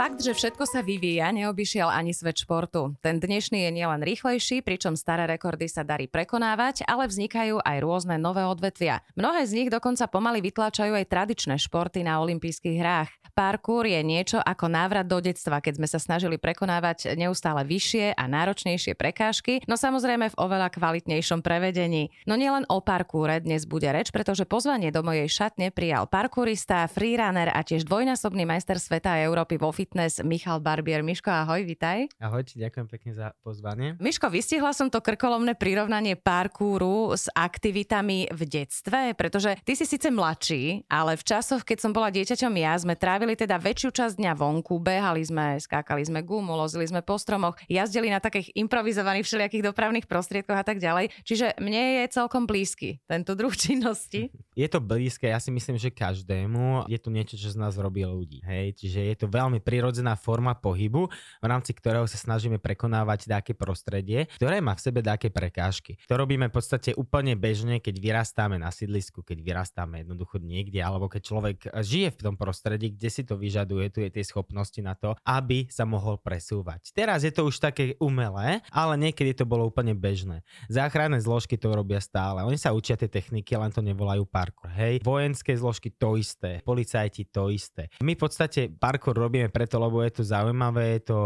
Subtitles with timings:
[0.00, 2.96] Fakt, že všetko sa vyvíja, neobyšiel ani svet športu.
[3.04, 8.16] Ten dnešný je nielen rýchlejší, pričom staré rekordy sa darí prekonávať, ale vznikajú aj rôzne
[8.16, 9.04] nové odvetvia.
[9.12, 13.12] Mnohé z nich dokonca pomaly vytláčajú aj tradičné športy na olympijských hrách.
[13.36, 18.24] Parkour je niečo ako návrat do detstva, keď sme sa snažili prekonávať neustále vyššie a
[18.24, 22.08] náročnejšie prekážky, no samozrejme v oveľa kvalitnejšom prevedení.
[22.24, 27.52] No nielen o parkoure dnes bude reč, pretože pozvanie do mojej šatne prijal parkourista, freerunner
[27.52, 31.02] a tiež dvojnásobný majster sveta a Európy vo fit fitness Michal Barbier.
[31.02, 32.06] Miško, ahoj, vitaj.
[32.22, 33.98] Ahojte, ďakujem pekne za pozvanie.
[33.98, 40.06] Miško, vystihla som to krkolomné prirovnanie parkúru s aktivitami v detstve, pretože ty si síce
[40.14, 44.32] mladší, ale v časoch, keď som bola dieťaťom ja, sme trávili teda väčšiu časť dňa
[44.38, 49.74] vonku, behali sme, skákali sme gumu, lozili sme po stromoch, jazdili na takých improvizovaných všelijakých
[49.74, 51.10] dopravných prostriedkoch a tak ďalej.
[51.26, 54.30] Čiže mne je celkom blízky tento druh činnosti.
[54.54, 58.06] Je to blízke, ja si myslím, že každému je to niečo, čo z nás robí
[58.06, 58.38] ľudí.
[58.46, 58.78] Hej?
[58.78, 61.08] Čiže je to veľmi pri prirodzená forma pohybu,
[61.40, 65.96] v rámci ktorého sa snažíme prekonávať také prostredie, ktoré má v sebe také prekážky.
[66.04, 71.08] To robíme v podstate úplne bežne, keď vyrastáme na sídlisku, keď vyrastáme jednoducho niekde, alebo
[71.08, 74.92] keď človek žije v tom prostredí, kde si to vyžaduje, tu je tie schopnosti na
[74.92, 76.92] to, aby sa mohol presúvať.
[76.92, 80.44] Teraz je to už také umelé, ale niekedy to bolo úplne bežné.
[80.68, 82.44] Záchranné zložky to robia stále.
[82.44, 84.68] Oni sa učia tie techniky, len to nevolajú parkour.
[84.76, 87.88] Hej, vojenské zložky to isté, policajti to isté.
[88.04, 91.18] My v podstate parkour robíme preto, preto, lebo je to zaujímavé, je to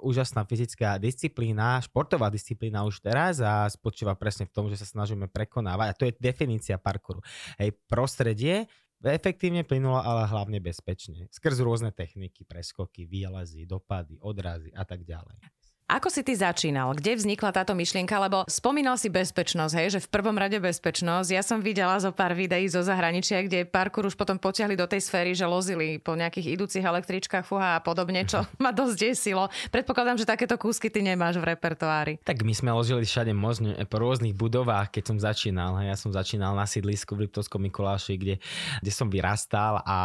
[0.00, 5.28] úžasná fyzická disciplína, športová disciplína už teraz a spočíva presne v tom, že sa snažíme
[5.28, 7.20] prekonávať a to je definícia parkouru.
[7.60, 8.64] Hej, prostredie,
[9.04, 11.28] efektívne plynulo, ale hlavne bezpečne.
[11.28, 15.59] Skrz rôzne techniky, preskoky, výlezy, dopady, odrazy a tak ďalej.
[15.90, 16.94] Ako si ty začínal?
[16.94, 18.14] Kde vznikla táto myšlienka?
[18.14, 21.34] Lebo spomínal si bezpečnosť, hej, že v prvom rade bezpečnosť.
[21.34, 25.02] Ja som videla zo pár videí zo zahraničia, kde parkour už potom potiahli do tej
[25.02, 29.50] sféry, že lozili po nejakých idúcich električkách, fuha a podobne, čo ma dosť desilo.
[29.74, 32.22] Predpokladám, že takéto kúsky ty nemáš v repertoári.
[32.22, 35.74] Tak my sme ložili všade možne po rôznych budovách, keď som začínal.
[35.82, 35.90] Hej.
[35.90, 38.38] Ja som začínal na sídlisku v Liptovskom Mikuláši, kde,
[38.78, 39.98] kde som vyrastal a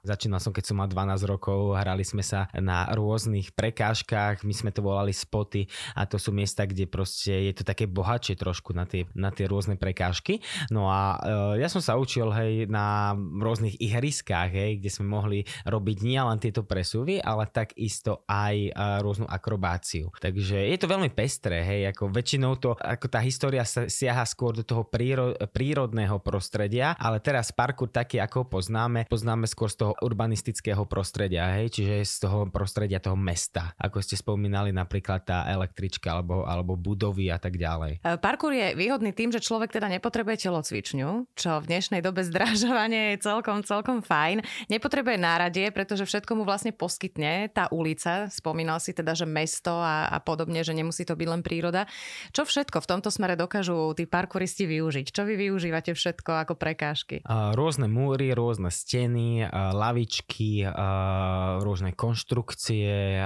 [0.00, 1.76] začínal som, keď som mal 12 rokov.
[1.76, 5.66] Hrali sme sa na rôznych prekážkach, my sme to volali spoty
[5.98, 9.50] a to sú miesta, kde proste je to také bohatšie trošku na tie, na tie
[9.50, 10.38] rôzne prekážky.
[10.70, 15.42] No a uh, ja som sa učil hej na rôznych ihriskách, hej, kde sme mohli
[15.64, 20.12] robiť nielen tieto presuvy, ale takisto aj uh, rôznu akrobáciu.
[20.20, 24.52] Takže je to veľmi pestré, hej, ako väčšinou to, ako tá história sa siaha skôr
[24.52, 29.80] do toho príro, prírodného prostredia, ale teraz parkour taký, ako ho poznáme, poznáme skôr z
[29.80, 35.48] toho urbanistického prostredia, hej, čiže z toho prostredia toho mesta, ako ste spomínali napríklad tá
[35.48, 38.04] električka alebo, alebo budovy a tak ďalej.
[38.04, 43.14] E, parkour je výhodný tým, že človek teda nepotrebuje telocvičňu, čo v dnešnej dobe zdražovania
[43.14, 44.42] je celkom, celkom fajn.
[44.68, 48.28] Nepotrebuje náradie, pretože všetko mu vlastne poskytne tá ulica.
[48.28, 51.86] Spomínal si teda, že mesto a, a podobne, že nemusí to byť len príroda.
[52.34, 55.06] Čo všetko v tomto smere dokážu tí parkouristi využiť?
[55.14, 57.22] Čo vy využívate všetko ako prekážky?
[57.54, 60.66] rôzne múry, rôzne steny, lavičky,
[61.62, 63.22] rôzne konštrukcie,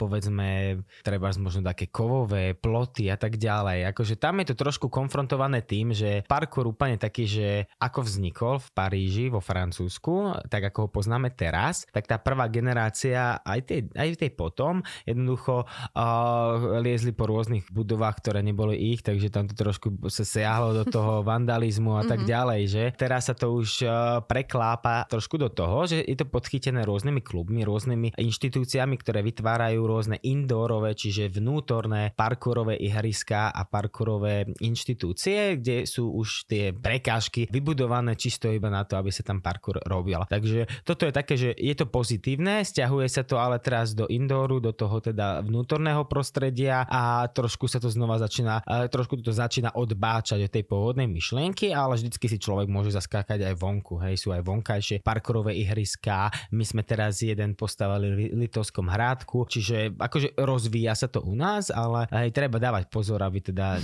[0.00, 3.92] povedzme, treba treba možno také kovové ploty a tak ďalej.
[3.92, 8.68] Akože tam je to trošku konfrontované tým, že parkour úplne taký, že ako vznikol v
[8.72, 14.16] Paríži, vo Francúzsku, tak ako ho poznáme teraz, tak tá prvá generácia, aj tej, aj
[14.16, 20.08] tej potom, jednoducho uh, liezli po rôznych budovách, ktoré neboli ich, takže tam to trošku
[20.08, 22.28] sa siahlo do toho vandalizmu a tak mhm.
[22.32, 26.80] ďalej, že teraz sa to už uh, preklápa trošku do toho, že je to podchytené
[26.88, 34.46] rôznymi klubmi, rôznymi inštitúciami, ktoré vytvárajú rôzne indoorové, či čiže vnútorné parkourové ihriská a parkourové
[34.62, 39.82] inštitúcie, kde sú už tie prekážky vybudované čisto iba na to, aby sa tam parkour
[39.82, 40.22] robil.
[40.30, 44.62] Takže toto je také, že je to pozitívne, stiahuje sa to ale teraz do indooru,
[44.62, 50.46] do toho teda vnútorného prostredia a trošku sa to znova začína, trošku to začína odbáčať
[50.46, 54.46] od tej pôvodnej myšlienky, ale vždycky si človek môže zaskákať aj vonku, hej, sú aj
[54.46, 56.30] vonkajšie parkourové ihriská.
[56.54, 61.38] My sme teraz jeden postavili v Litovskom hrádku, čiže akože rozvíja nedia sa to u
[61.38, 63.78] nás, ale aj treba dávať pozor, aby teda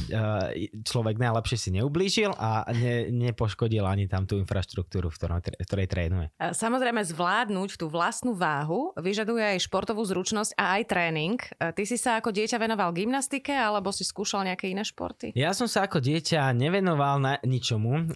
[0.83, 5.87] človek najlepšie si neublížil a ne, nepoškodil ani tam tú infraštruktúru, v ktorej, v ktorej
[5.87, 6.27] trénuje.
[6.35, 11.39] Samozrejme zvládnuť tú vlastnú váhu vyžaduje aj športovú zručnosť a aj tréning.
[11.63, 15.31] Ty si sa ako dieťa venoval gymnastike alebo si skúšal nejaké iné športy?
[15.39, 18.11] Ja som sa ako dieťa nevenoval na ničomu.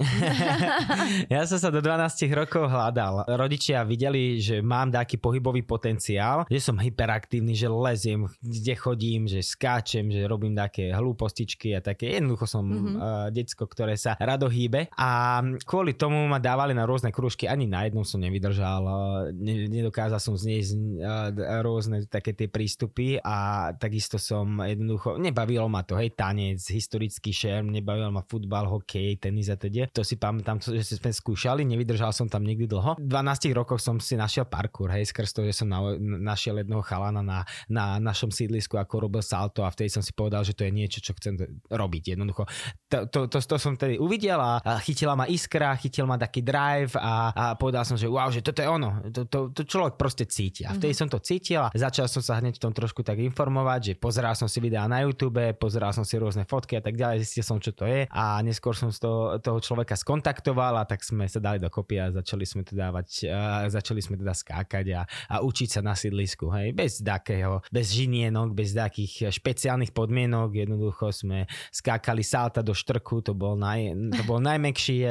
[1.34, 3.28] ja som sa do 12 rokov hľadal.
[3.28, 9.44] Rodičia videli, že mám taký pohybový potenciál, že som hyperaktívny, že leziem, kde chodím, že
[9.44, 12.16] skáčem, že robím také hlúpostičky a také.
[12.16, 12.96] Jednoducho som mm-hmm.
[12.96, 17.44] uh, decko, ktoré sa rado hýbe a kvôli tomu ma dávali na rôzne krúžky.
[17.44, 18.96] Ani na jednom som nevydržal, uh,
[19.36, 25.84] ne, nedokázal som znieť uh, rôzne také tie prístupy a takisto som jednoducho, nebavilo ma
[25.84, 29.90] to, hej, tanec, historický šerm, nebavil ma futbal, hokej, tenis a teda.
[29.92, 32.94] To si pamätám, že sme skúšali, nevydržal som tam nikdy dlho.
[32.96, 36.82] V 12 rokoch som si našiel parkour, hej, skrz to, že som na, našiel jedného
[36.86, 40.67] chalana na, na našom sídlisku, ako robil salto a vtedy som si povedal, že to
[40.67, 42.14] je niečo, čo chcem robiť.
[42.14, 42.46] Jednoducho,
[42.87, 46.94] to, to, to, to som tedy uvidel a, chytila ma iskra, chytil ma taký drive
[46.99, 49.00] a, a povedal som, že wow, že toto je ono.
[49.11, 50.62] To, to, to človek proste cíti.
[50.67, 51.08] A vtedy mm-hmm.
[51.08, 54.34] som to cítil a začal som sa hneď v tom trošku tak informovať, že pozeral
[54.34, 57.58] som si videá na YouTube, pozeral som si rôzne fotky a tak ďalej, zistil som,
[57.62, 61.38] čo to je a neskôr som z toho, toho človeka skontaktoval a tak sme sa
[61.38, 65.78] dali dokopy a začali sme to dávať, a začali sme teda skákať a, a učiť
[65.78, 72.20] sa na sídlisku, hej, bez takého, bez žinienok, bez takých špeciálnych podmienok, jednoducho sme skákali
[72.20, 75.08] salta do štrku, to bol, naj, to bol najmekšie,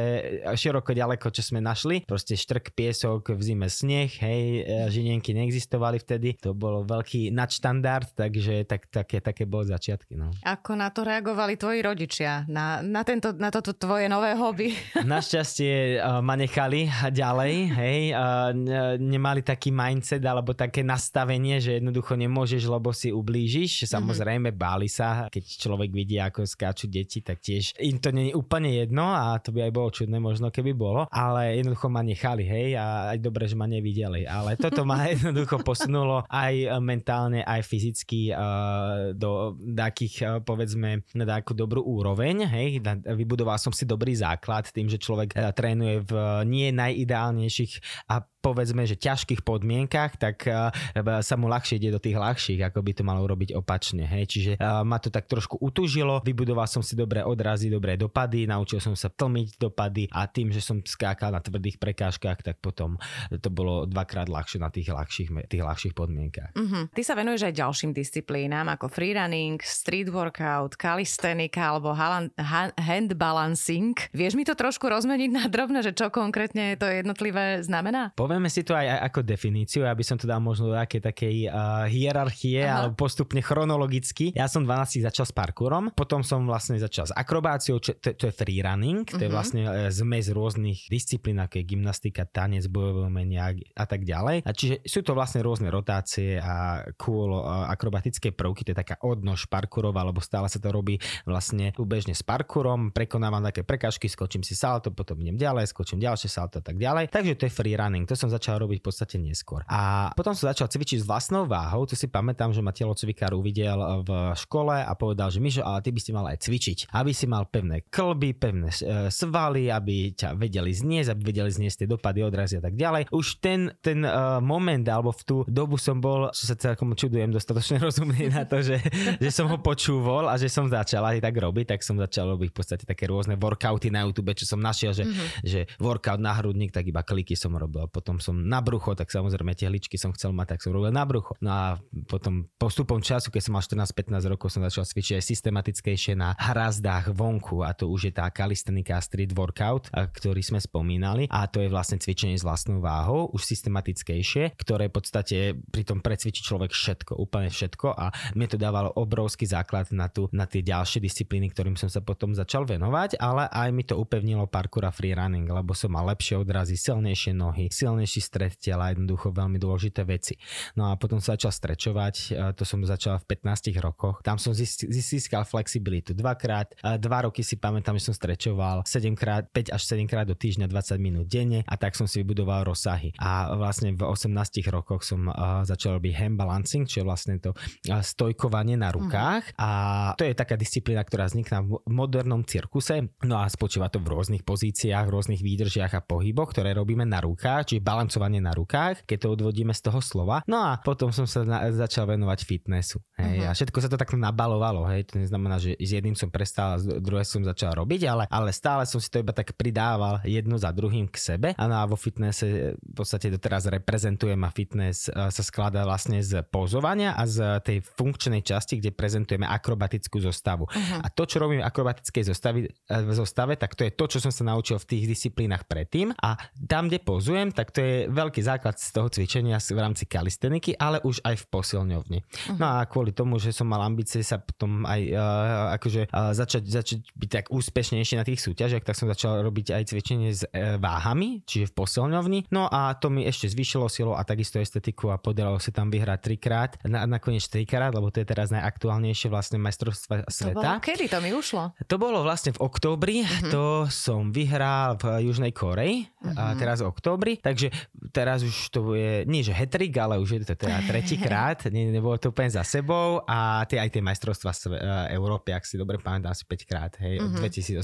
[0.53, 6.37] široko ďaleko, čo sme našli, proste štrk, piesok, v zime sneh, hej, žinienky neexistovali vtedy,
[6.37, 10.13] to bolo veľký nadštandard, takže tak, také, také boli začiatky.
[10.13, 10.29] No.
[10.45, 12.45] Ako na to reagovali tvoji rodičia?
[12.45, 14.77] Na, na, tento, na toto tvoje nové hobby?
[15.01, 18.53] Našťastie uh, ma nechali ďalej, hej, uh,
[19.01, 23.38] nemali taký mindset alebo také nastavenie, že jednoducho nemôžeš, lebo si ublížiš.
[23.47, 23.87] Mhm.
[23.89, 24.63] Samozrejme, mm-hmm.
[24.65, 28.73] báli sa, keď človek vidí, ako skáču deti, tak tiež im to nie je úplne
[28.73, 32.75] jedno a to by aj bolo čudné možno, keby bolo, ale jednoducho ma nechali, hej,
[32.79, 38.33] a aj dobre, že ma nevideli, ale toto ma jednoducho posunulo aj mentálne, aj fyzicky
[38.33, 44.67] uh, do takých, uh, povedzme, na takú dobrú úroveň, hej, vybudoval som si dobrý základ
[44.71, 46.11] tým, že človek uh, trénuje v
[46.47, 50.71] nie najideálnejších a povedzme, že ťažkých podmienkach, tak uh,
[51.19, 54.07] sa mu ľahšie ide do tých ľahších, ako by to malo urobiť opačne.
[54.07, 54.23] Hej.
[54.31, 58.79] Čiže uh, ma to tak trošku utužilo, vybudoval som si dobré odrazy, dobré dopady, naučil
[58.79, 62.95] som sa tlmiť dopady a tým, že som skákal na tvrdých prekážkach, tak potom
[63.29, 66.55] to bolo dvakrát ľahšie na tých ľahších, tých ľahších podmienkach.
[66.55, 66.87] Uh-huh.
[66.95, 73.97] Ty sa venuješ aj ďalším disciplínám ako freerunning, street workout, kalistenika alebo hand balancing.
[74.15, 78.13] Vieš mi to trošku rozmeniť na drobné, že čo konkrétne to jednotlivé znamená?
[78.15, 81.49] Po povieme si to aj, ako definíciu, aby som to dal možno do také takej
[81.49, 82.85] uh, hierarchie, Aha.
[82.85, 84.37] alebo postupne chronologicky.
[84.37, 88.29] Ja som 12 začal s parkourom, potom som vlastne začal s akrobáciou, čo, to, to
[88.29, 89.17] je freerunning, uh-huh.
[89.17, 89.33] to je mhm.
[89.33, 94.45] vlastne uh, zmes rôznych disciplín, ako je gymnastika, tanec, bojové umenia a tak ďalej.
[94.45, 99.01] A čiže sú to vlastne rôzne rotácie a cool uh, akrobatické prvky, to je taká
[99.01, 104.45] odnož parkourov, alebo stále sa to robí vlastne úbežne s parkourom, prekonávam také prekažky, skočím
[104.45, 107.09] si salto, potom idem ďalej, skočím ďalšie salto a tak ďalej.
[107.09, 108.05] Takže to je freerunning.
[108.05, 109.63] To som začal robiť v podstate neskôr.
[109.71, 114.03] A potom som začal cvičiť s vlastnou váhou, to si pamätám, že ma telocvikár uvidel
[114.03, 117.25] v škole a povedal, že Mišo, ale ty by si mal aj cvičiť, aby si
[117.31, 122.19] mal pevné klby, pevné e, svaly, aby ťa vedeli zniesť, aby vedeli zniesť tie dopady,
[122.25, 123.13] odrazy a tak ďalej.
[123.13, 127.29] Už ten, ten uh, moment alebo v tú dobu som bol, čo sa celkom čudujem,
[127.29, 128.81] dostatočne rozumný na to, že,
[129.21, 132.49] že som ho počúval a že som začal aj tak robiť, tak som začal robiť
[132.49, 135.45] v podstate také rôzne workouty na YouTube, čo som našiel, že, mm-hmm.
[135.45, 137.85] že workout na hrudník, tak iba kliky som robil.
[137.91, 140.89] Potom potom som na brucho, tak samozrejme tie hličky som chcel mať, tak som robil
[140.89, 141.37] na brucho.
[141.45, 141.65] No a
[142.09, 147.13] potom postupom času, keď som mal 14-15 rokov, som začal cvičiť aj systematickejšie na hrazdách
[147.13, 147.61] vonku.
[147.61, 151.29] A to už je tá kalistenika street workout, ktorý sme spomínali.
[151.29, 155.37] A to je vlastne cvičenie s vlastnou váhou, už systematickejšie, ktoré v podstate
[155.69, 157.93] pri tom precvičí človek všetko, úplne všetko.
[157.93, 162.01] A mne to dávalo obrovský základ na, tu, na tie ďalšie disciplíny, ktorým som sa
[162.01, 166.09] potom začal venovať, ale aj mi to upevnilo parkour a free running, lebo som mal
[166.09, 170.39] lepšie odrazy, silnejšie nohy, silnejšie silnejší stred tela, jednoducho veľmi dôležité veci.
[170.79, 174.23] No a potom sa začal strečovať, to som začal v 15 rokoch.
[174.23, 176.15] Tam som získal flexibilitu.
[176.15, 180.39] Dvakrát, dva roky si pamätám, že som strečoval 7 krát, 5 až 7 krát do
[180.39, 183.11] týždňa 20 minút denne a tak som si vybudoval rozsahy.
[183.19, 184.31] A vlastne v 18
[184.71, 185.27] rokoch som
[185.67, 187.51] začal robiť hand balancing, čo je vlastne to
[187.83, 189.43] stojkovanie na rukách.
[189.59, 189.59] Uh-huh.
[189.59, 189.69] A
[190.15, 193.11] to je taká disciplína, ktorá vznikla v modernom cirkuse.
[193.27, 197.73] No a spočíva to v rôznych pozíciách, rôznych výdržiach a pohyboch, ktoré robíme na rukách,
[197.73, 200.45] čiže balancovanie na rukách, keď to odvodíme z toho slova.
[200.45, 203.01] No a potom som sa na, začal venovať fitnessu.
[203.17, 203.41] Hej.
[203.41, 203.49] Uh-huh.
[203.49, 204.85] A všetko sa to takto nabalovalo.
[204.93, 205.09] Hej.
[205.09, 208.85] To neznamená, že s jedným som prestal a druhé som začal robiť, ale, ale stále
[208.85, 211.47] som si to iba tak pridával jedno za druhým k sebe.
[211.57, 216.45] A, no a vo fitnesse v podstate doteraz reprezentujem a fitness sa skladá vlastne z
[216.45, 220.69] pozovania a z tej funkčnej časti, kde prezentujeme akrobatickú zostavu.
[220.69, 220.99] Uh-huh.
[221.01, 224.29] A to, čo robím v akrobatickej zostavi, e, zostave, tak to je to, čo som
[224.29, 226.13] sa naučil v tých disciplínach predtým.
[226.19, 226.35] A
[226.67, 230.99] tam, kde pozujem, tak to je veľký základ z toho cvičenia v rámci kalisteniky, ale
[231.03, 232.19] už aj v posilňovni.
[232.19, 232.57] Uh-huh.
[232.59, 236.63] No a kvôli tomu, že som mal ambície sa potom aj uh, akože uh, začať,
[236.67, 240.81] začať byť tak úspešnejší na tých súťažiach, tak som začal robiť aj cvičenie s uh,
[240.81, 242.39] váhami, čiže v posilňovni.
[242.51, 246.19] No a to mi ešte zvýšilo silu a takisto estetiku a podarilo sa tam vyhrať
[246.19, 250.53] trikrát, na, nakoniec trikrát, lebo to je teraz najaktuálnejšie vlastne majstrovstva sveta.
[250.53, 251.63] To bolo kedy to mi ušlo?
[251.85, 253.51] To bolo vlastne v októbri, uh-huh.
[253.51, 256.35] to som vyhral v Južnej Koreji, uh-huh.
[256.35, 257.68] a teraz v októbri, takže
[258.11, 262.17] teraz už to je, nie že hetrik, ale už je to teda tretíkrát, ne, nebolo
[262.17, 264.77] to úplne za sebou a tie aj tie majstrovstva e,
[265.15, 267.81] Európy, ak si dobre pamätám, asi 5 krát, hej, od 2018.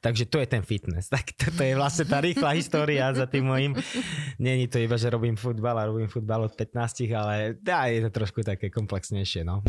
[0.00, 3.72] Takže to je ten fitness, tak toto je vlastne tá rýchla história za tým mojim.
[4.38, 8.10] Není to iba, že robím futbal a robím futbal od 15, ale dá, je to
[8.10, 9.62] trošku také komplexnejšie, no.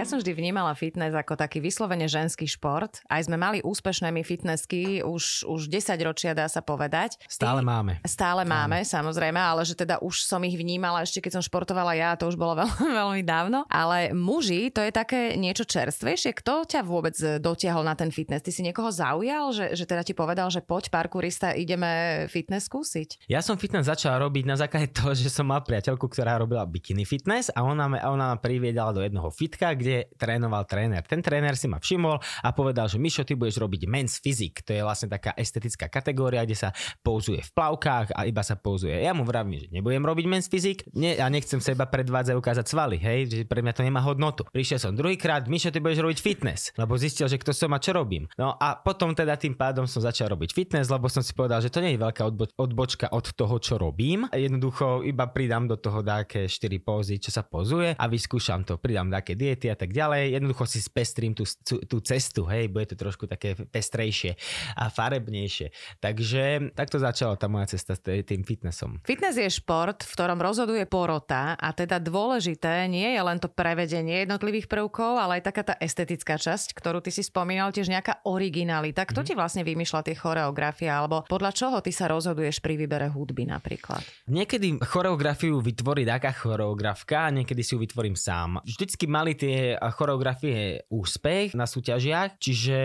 [0.00, 3.04] Ja som vždy vnímala fitness ako taký vyslovene ženský šport.
[3.04, 7.20] Aj sme mali úspešné my fitnessky už, už 10 ročia, dá sa povedať.
[7.28, 8.00] Stále máme.
[8.08, 11.92] Stále máme, máme, samozrejme, ale že teda už som ich vnímala ešte keď som športovala
[12.00, 12.70] ja, to už bolo veľ,
[13.04, 13.68] veľmi dávno.
[13.68, 16.32] Ale muži, to je také niečo čerstvejšie.
[16.32, 18.40] Kto ťa vôbec dotiahol na ten fitness?
[18.40, 23.28] Ty si niekoho zaujal, že, že teda ti povedal, že poď parkourista, ideme fitness skúsiť?
[23.28, 27.04] Ja som fitness začal robiť na základe toho, že som mal priateľku, ktorá robila bikini
[27.04, 31.02] fitness a ona, ma, ona ma priviedala do jednoho fitka, kde kde trénoval tréner.
[31.02, 34.62] Ten tréner si ma všimol a povedal, že Mišo, ty budeš robiť men's physique.
[34.62, 36.70] To je vlastne taká estetická kategória, kde sa
[37.02, 39.02] pouzuje v plavkách a iba sa pouzuje.
[39.02, 40.46] Ja mu vravím, že nebudem robiť men's
[40.94, 44.46] nie, a nechcem sa iba predvádzať ukázať svaly, hej, že pre mňa to nemá hodnotu.
[44.52, 47.96] Prišiel som druhýkrát, Mišo, ty budeš robiť fitness, lebo zistil, že kto som a čo
[47.96, 48.28] robím.
[48.36, 51.72] No a potom teda tým pádom som začal robiť fitness, lebo som si povedal, že
[51.72, 54.28] to nie je veľká odbo- odbočka od toho, čo robím.
[54.30, 58.76] Jednoducho iba pridám do toho také 4 pózy, čo sa pozuje a vyskúšam to.
[58.76, 60.36] Pridám také diety a tak ďalej.
[60.36, 64.36] Jednoducho si spestrím tú, tú cestu, hej, bude to trošku také pestrejšie
[64.76, 65.72] a farebnejšie.
[66.04, 69.00] Takže takto začala tá moja cesta s tým fitnessom.
[69.08, 74.26] Fitness je šport, v ktorom rozhoduje porota a teda dôležité nie je len to prevedenie
[74.26, 79.06] jednotlivých prvkov, ale aj taká tá estetická časť, ktorú ty si spomínal, tiež nejaká originalita.
[79.06, 79.26] Kto mm.
[79.26, 84.02] ti vlastne vymýšľa tie choreografie alebo podľa čoho ty sa rozhoduješ pri výbere hudby napríklad?
[84.26, 88.58] Niekedy choreografiu vytvorí taká choreografka a niekedy si ju vytvorím sám.
[88.66, 92.78] Vždycky mali tie choreografie úspech na súťažiach, čiže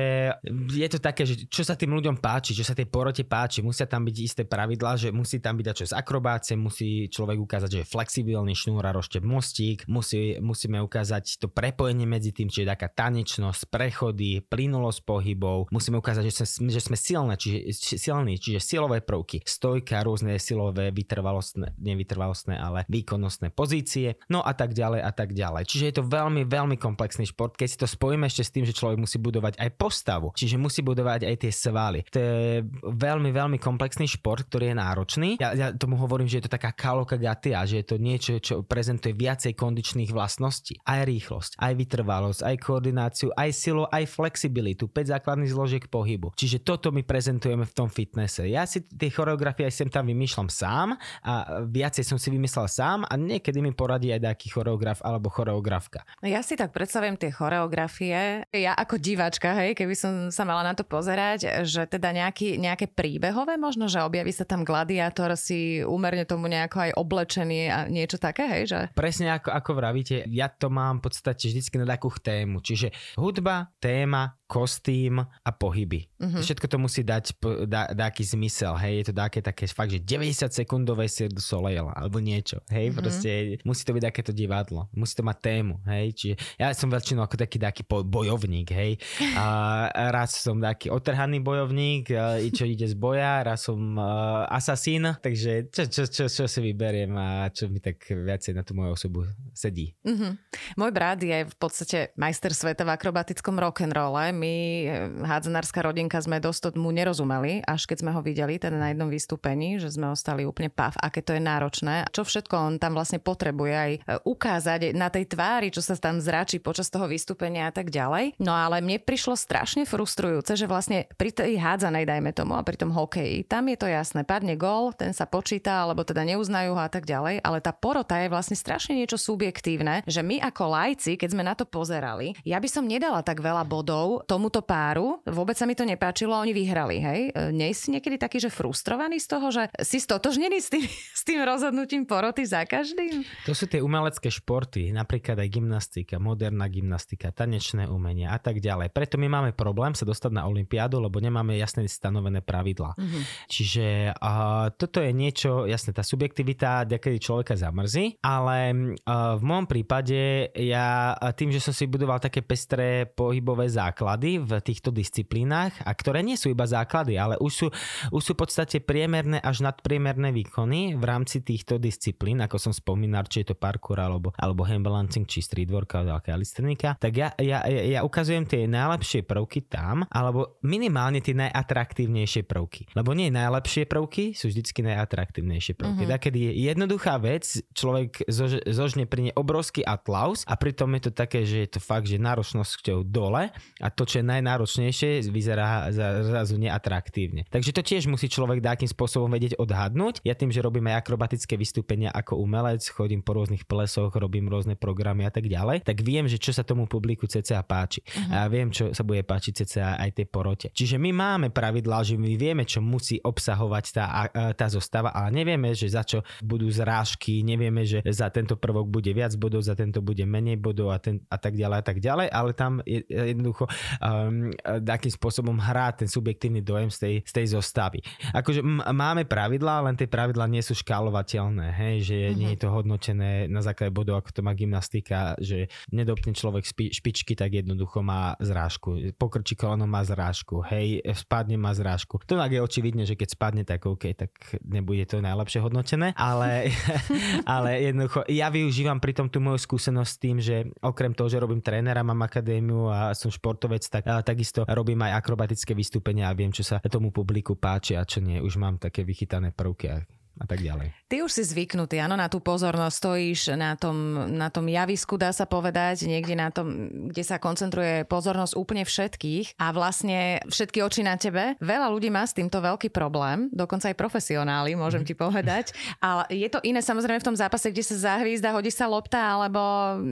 [0.74, 3.88] je to také, že čo sa tým ľuďom páči, čo sa tej porote páči, musia
[3.90, 7.80] tam byť isté pravidlá, že musí tam byť čo z akrobácie, musí človek ukázať, že
[7.84, 12.88] je flexibilný šnúr a roštep mostík, musí, musíme ukázať to prepojenie medzi tým, čiže taká
[12.88, 19.04] tanečnosť, prechody, plynulosť pohybov, musíme ukázať, že sme, že sme silné, čiže silní, čiže silové
[19.04, 25.36] prvky, stojka, rôzne silové, vytrvalostné, nevytrvalostné, ale výkonnostné pozície, no a tak ďalej a tak
[25.36, 25.68] ďalej.
[25.68, 28.66] Čiže je to veľmi, veľmi komplexné komplexný šport, keď si to spojíme ešte s tým,
[28.66, 32.02] že človek musí budovať aj postavu, čiže musí budovať aj tie svaly.
[32.10, 35.30] To je veľmi, veľmi komplexný šport, ktorý je náročný.
[35.38, 38.66] Ja, ja tomu hovorím, že je to taká kaloka gatia, že je to niečo, čo
[38.66, 40.82] prezentuje viacej kondičných vlastností.
[40.82, 46.34] Aj rýchlosť, aj vytrvalosť, aj koordináciu, aj silu, aj flexibilitu, 5 základných zložiek pohybu.
[46.34, 48.50] Čiže toto my prezentujeme v tom fitnesse.
[48.50, 53.06] Ja si tie choreografie aj sem tam vymýšľam sám a viacej som si vymyslel sám
[53.06, 56.02] a niekedy mi poradí aj taký choreograf alebo choreografka.
[56.24, 58.20] No ja si tak predstavím, predstavím tie choreografie,
[58.50, 62.88] ja ako diváčka, hej, keby som sa mala na to pozerať, že teda nejaký, nejaké
[62.88, 68.18] príbehové možno, že objaví sa tam gladiátor si úmerne tomu nejako aj oblečený a niečo
[68.18, 68.80] také, hej, že?
[68.98, 73.76] Presne ako, ako vravíte, ja to mám v podstate vždycky na takú tému, čiže hudba,
[73.78, 76.15] téma, kostým a pohyby.
[76.26, 76.42] Uh-huh.
[76.42, 77.38] Všetko to musí dať
[77.70, 81.86] dá, dáky zmysel, hej, je to dáke také fakt, že 90 sekundové Cirque du Soleil
[81.86, 82.98] alebo niečo, hej, uh-huh.
[82.98, 87.22] proste musí to byť takéto divadlo, musí to mať tému, hej, čiže ja som väčšinou
[87.22, 88.98] ako taký taký bojovník, hej,
[89.38, 92.10] a raz som taký otrhaný bojovník,
[92.50, 97.12] čo ide z boja, raz som uh, asasín, takže čo, čo, čo, čo si vyberiem
[97.14, 99.20] a čo mi tak viacej na tú moju osobu
[99.52, 99.94] sedí.
[100.02, 100.34] Uh-huh.
[100.80, 104.56] Môj brat je v podstate majster sveta v akrobatickom rock'n'rolle, my,
[104.86, 108.96] eh, hádzanárska rodinka, Slovenka sme dosť mu nerozumeli, až keď sme ho videli teda na
[108.96, 112.08] jednom vystúpení, že sme ostali úplne pav, aké to je náročné.
[112.16, 116.24] Čo všetko on tam vlastne potrebuje aj e, ukázať na tej tvári, čo sa tam
[116.24, 118.40] zračí počas toho vystúpenia a tak ďalej.
[118.40, 122.80] No ale mne prišlo strašne frustrujúce, že vlastne pri tej hádzanej, dajme tomu, a pri
[122.80, 126.80] tom hokeji, tam je to jasné, padne gol, ten sa počíta, alebo teda neuznajú ho
[126.80, 131.20] a tak ďalej, ale tá porota je vlastne strašne niečo subjektívne, že my ako lajci,
[131.20, 135.60] keď sme na to pozerali, ja by som nedala tak veľa bodov tomuto páru, vôbec
[135.60, 137.22] sa mi to nepáčilo, oni vyhrali, hej.
[137.32, 140.84] E, nie si niekedy taký, že frustrovaný z toho, že si stotožnený s tým,
[141.20, 143.24] s tým rozhodnutím poroty za každým?
[143.48, 148.92] To sú tie umelecké športy, napríklad aj gymnastika, moderná gymnastika, tanečné umenia a tak ďalej.
[148.92, 152.94] Preto my máme problém sa dostať na olympiádu, lebo nemáme jasne stanovené pravidlá.
[153.00, 153.24] Mm-hmm.
[153.48, 153.88] Čiže
[154.20, 158.74] uh, toto je niečo, jasne, tá subjektivita, kedy človeka zamrzí, ale
[159.06, 164.52] uh, v môjom prípade ja tým, že som si budoval také pestré pohybové základy v
[164.66, 167.68] týchto disciplínach, a ktoré nie sú iba základy, ale už sú,
[168.10, 173.30] už sú v podstate priemerné až nadpriemerné výkony v rámci týchto disciplín, ako som spomínal,
[173.30, 177.62] či je to parkour alebo, alebo handbalancing, či street workout, alebo calisthenika, tak ja, ja,
[177.70, 182.90] ja ukazujem tie najlepšie prvky tam, alebo minimálne tie najatraktívnejšie prvky.
[182.98, 186.04] Lebo nie najlepšie prvky sú vždycky najatraktívnejšie prvky.
[186.08, 186.18] Uh-huh.
[186.18, 187.44] Kedy je jednoduchá vec,
[187.76, 191.80] človek zož, zožne pri nej obrovský atlaus a pritom je to také, že je to
[191.84, 193.52] fakt, že náročnosťou dole
[193.84, 197.48] a to, čo je najnáročnejšie, vyzerá zrazu neatraktívne.
[197.50, 200.22] Takže to tiež musí človek nejakým spôsobom vedieť odhadnúť.
[200.28, 204.76] Ja tým, že robím aj akrobatické vystúpenia ako umelec, chodím po rôznych plesoch, robím rôzne
[204.76, 208.04] programy a tak ďalej, tak viem, že čo sa tomu publiku CCA páči.
[208.04, 208.46] Uh-huh.
[208.46, 210.68] A viem, čo sa bude páčiť CCA aj tej porote.
[210.76, 214.06] Čiže my máme pravidlá, že my vieme, čo musí obsahovať tá,
[214.54, 219.10] tá zostava, ale nevieme, že za čo budú zrážky, nevieme, že za tento prvok bude
[219.16, 222.28] viac bodov, za tento bude menej bodov a, ten, a tak ďalej a tak ďalej,
[222.30, 223.66] ale tam je, jednoducho
[224.04, 224.52] um,
[224.84, 228.00] takým spôsobom hrá ten subjektívny dojem z tej, z tej zostavy.
[228.32, 232.38] Akože m- máme pravidlá, len tie pravidlá nie sú škálovateľné, hej, že mm-hmm.
[232.38, 236.94] nie je to hodnotené na základe bodov, ako to má gymnastika, že nedopne človek spi-
[236.94, 239.16] špičky, tak jednoducho má zrážku.
[239.16, 242.20] Pokrčí koleno má zrážku, hej, spadne má zrážku.
[242.28, 244.32] To je očividne, že keď spadne, tak OK, tak
[244.62, 246.70] nebude to najlepšie hodnotené, ale,
[247.58, 251.64] ale jednoducho ja využívam pritom tú moju skúsenosť s tým, že okrem toho, že robím
[251.64, 256.68] trénera, mám akadémiu a som športovec, tak takisto robím aj akrobatické vystúpenia a viem, čo
[256.68, 258.44] sa tomu publiku páči a čo nie.
[258.44, 260.04] Už mám také vychytané prvky a
[260.44, 260.92] tak ďalej.
[261.08, 265.32] Ty už si zvyknutý, áno, na tú pozornosť, stojíš na tom, na tom javisku, dá
[265.32, 271.08] sa povedať, niekde na tom, kde sa koncentruje pozornosť úplne všetkých a vlastne všetky oči
[271.08, 271.56] na tebe.
[271.64, 275.72] Veľa ľudí má s týmto veľký problém, dokonca aj profesionáli, môžem ti povedať.
[276.04, 279.62] Ale je to iné samozrejme v tom zápase, kde sa zahvízda, hodí sa lopta, alebo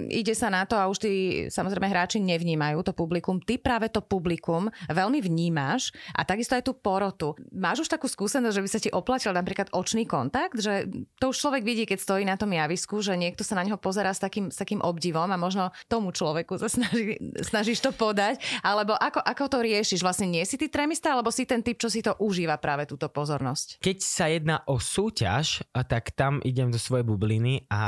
[0.07, 1.13] ide sa na to a už tí
[1.51, 3.43] samozrejme hráči nevnímajú to publikum.
[3.43, 7.35] Ty práve to publikum veľmi vnímaš a takisto aj tú porotu.
[7.51, 10.85] Máš už takú skúsenosť, že by sa ti oplatil napríklad očný kontakt, že
[11.17, 14.13] to už človek vidí, keď stojí na tom javisku, že niekto sa na neho pozera
[14.13, 18.93] s takým, s takým obdivom a možno tomu človeku sa snaží, snažíš to podať, alebo
[18.93, 20.05] ako, ako to riešiš?
[20.05, 23.09] Vlastne nie si ty tremista, alebo si ten typ, čo si to užíva práve túto
[23.09, 23.81] pozornosť?
[23.81, 27.81] Keď sa jedná o súťaž, tak tam idem do svojej bubliny a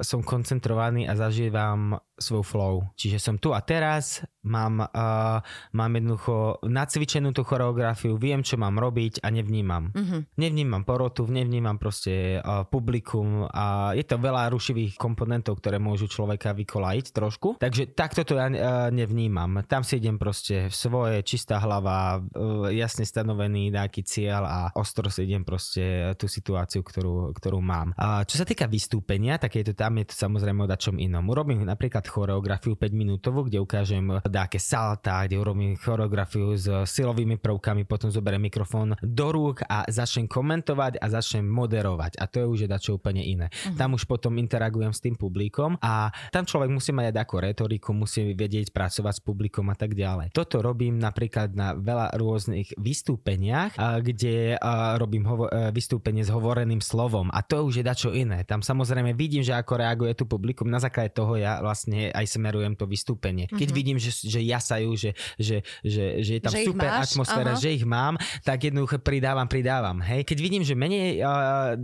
[0.00, 2.74] som koncentrovaný a zažívam svoj flow.
[2.94, 5.40] Čiže som tu a teraz, mám, uh,
[5.72, 9.92] mám jednoducho nacvičenú tú choreografiu, viem, čo mám robiť a nevnímam.
[9.92, 10.20] Uh-huh.
[10.36, 16.52] Nevnímam porotu, nevnímam proste uh, publikum a je to veľa rušivých komponentov, ktoré môžu človeka
[16.52, 17.56] vykolajiť trošku.
[17.60, 18.54] Takže takto to ja uh,
[18.92, 19.64] nevnímam.
[19.64, 25.08] Tam si idem proste v svoje, čistá hlava, uh, jasne stanovený nejaký cieľ a ostro
[25.08, 27.96] si idem proste tú situáciu, ktorú, ktorú mám.
[27.96, 31.24] A čo sa týka vystúpenia, tak je to tam je to samozrejme o dačom inom.
[31.28, 37.86] Urobím napríklad choreografiu 5 minútovú, kde ukážem dáke salta, kde urobím choreografiu s silovými prvkami,
[37.86, 42.18] potom zoberiem mikrofón do rúk a začnem komentovať a začnem moderovať.
[42.18, 43.46] A to je už dačo úplne iné.
[43.46, 43.78] Uh-huh.
[43.78, 47.94] Tam už potom interagujem s tým publikom a tam človek musí mať aj takú retoriku,
[47.94, 50.34] musí vedieť pracovať s publikom a tak ďalej.
[50.34, 54.56] Toto robím napríklad na veľa rôznych vystúpeniach, kde
[54.96, 58.42] robím hovo- e, vystúpenie s hovoreným slovom a to už je dačo iné.
[58.48, 62.72] Tam samozrejme vidím, že ako reaguje tu publikum, na základe toho ja vlastne aj smerujem
[62.72, 63.44] to vystúpenie.
[63.52, 63.76] Keď mm-hmm.
[63.76, 67.60] vidím, že, že jasajú, že, že, že, že je tam že super atmosféra, Aha.
[67.60, 70.00] že ich mám, tak jednoducho pridávam, pridávam.
[70.00, 70.24] Hej.
[70.24, 71.76] Keď vidím, že menej uh,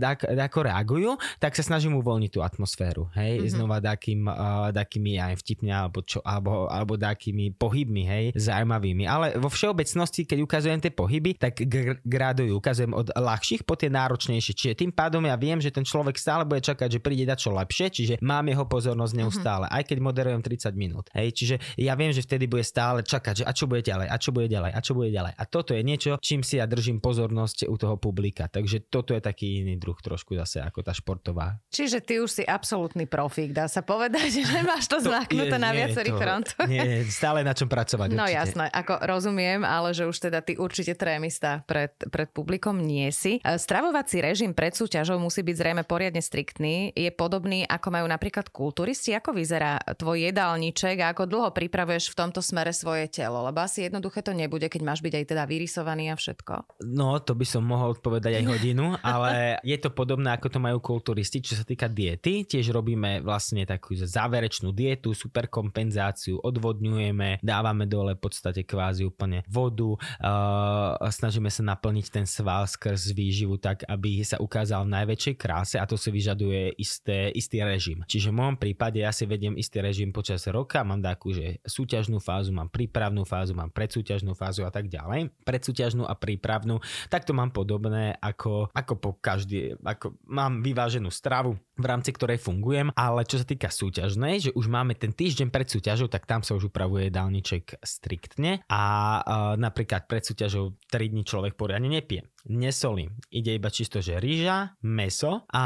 [0.47, 3.13] ako reagujú, tak sa snažím uvoľniť tú atmosféru.
[3.13, 3.45] Hej.
[3.45, 3.53] Mm-hmm.
[3.53, 9.03] Znova takým, uh, takými aj vtipne alebo, čo, alebo, alebo takými pohybmi, hej, zaujímavými.
[9.05, 12.57] Ale vo všeobecnosti, keď ukazujem tie pohyby, tak gr- gradujú.
[12.57, 14.53] Ukazujem od ľahších po tie náročnejšie.
[14.55, 17.51] Čiže tým pádom ja viem, že ten človek stále bude čakať, že príde dať čo
[17.51, 19.19] lepšie, čiže mám jeho pozornosť mhm.
[19.19, 19.65] neustále.
[19.67, 19.77] Mm-hmm.
[19.77, 21.11] Aj keď moderujem 30 minút.
[21.11, 24.15] Hej, čiže ja viem, že vtedy bude stále čakať, že a čo bude ďalej, a
[24.15, 25.33] čo bude ďalej, a čo bude ďalej.
[25.35, 28.47] A toto je niečo, čím si ja držím pozornosť u toho publika.
[28.47, 31.59] Takže toto je taký iný druh trošku zase ako tá športová.
[31.69, 35.75] Čiže ty už si absolútny profík, dá sa povedať, že máš to, to zmaknuté na
[35.75, 36.67] viacerých frontoch.
[36.69, 38.15] Nie, stále na čom pracovať.
[38.15, 38.37] No určite.
[38.39, 43.39] jasné, ako rozumiem, ale že už teda ty určite trémista pred, pred publikom nie si.
[43.41, 46.93] E, stravovací režim pred súťažou musí byť zrejme poriadne striktný.
[46.93, 49.15] Je podobný, ako majú napríklad kulturisti.
[49.17, 53.45] Ako vyzerá tvoj jedálniček a ako dlho pripravuješ v tomto smere svoje telo?
[53.47, 56.83] Lebo asi jednoduché to nebude, keď máš byť aj teda vyrysovaný a všetko.
[56.83, 60.77] No, to by som mohol odpovedať aj hodinu, ale je to podobné, ako to majú
[60.83, 62.43] kulturisti, čo sa týka diety.
[62.43, 69.45] Tiež robíme vlastne takú záverečnú dietu, super kompenzáciu, odvodňujeme, dávame dole v podstate kvázi úplne
[69.47, 75.35] vodu, uh, snažíme sa naplniť ten sval skrz výživu tak, aby sa ukázal v najväčšej
[75.35, 78.03] kráse a to si vyžaduje isté, istý režim.
[78.05, 82.17] Čiže v môjom prípade ja si vediem istý režim počas roka, mám takú, že súťažnú
[82.21, 85.31] fázu, mám prípravnú fázu, mám predsúťažnú fázu a tak ďalej.
[85.43, 91.55] Predsúťažnú a prípravnú, tak to mám podobné ako, ako po každý, ako mám vyváženú stravu,
[91.77, 95.69] v rámci ktorej fungujem, ale čo sa týka súťažnej, že už máme ten týždeň pred
[95.69, 98.81] súťažou, tak tam sa už upravuje dálniček striktne a
[99.21, 103.11] uh, napríklad pred súťažou 3 dní človek poriadne nepije nesolím.
[103.27, 105.63] Ide iba čisto, že rýža, meso a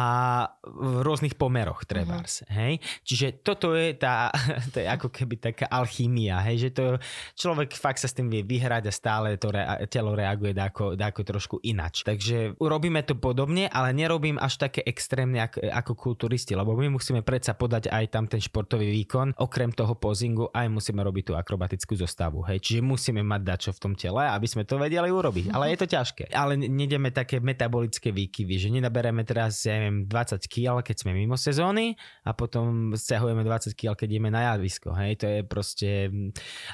[0.65, 2.41] v rôznych pomeroch trebárs.
[2.43, 2.57] Uh-huh.
[2.57, 2.73] Hej?
[3.05, 4.33] Čiže toto je tá,
[4.73, 6.67] to je ako keby taká alchymia, hej?
[6.67, 6.85] že to
[7.37, 11.21] človek fakt sa s tým vie vyhrať a stále to re, telo reaguje dáko, dáko
[11.21, 12.01] trošku inač.
[12.01, 17.21] Takže urobíme to podobne, ale nerobím až také extrémne ako, ako kulturisti, lebo my musíme
[17.21, 21.93] predsa podať aj tam ten športový výkon, okrem toho pozingu aj musíme robiť tú akrobatickú
[21.93, 22.41] zostavu.
[22.49, 22.65] Hej?
[22.65, 25.53] Čiže musíme mať dačo v tom tele, aby sme to vedeli urobiť.
[25.53, 26.33] Ale je to ťažké.
[26.33, 31.35] Ale nejdeme také metabolické výkyvy, že nenabereme teraz, ja neviem, 20 kg, keď sme mimo
[31.35, 34.95] sezóny a potom stiahujeme 20 kg, keď ideme na javisko.
[34.95, 35.89] Hej, to je proste...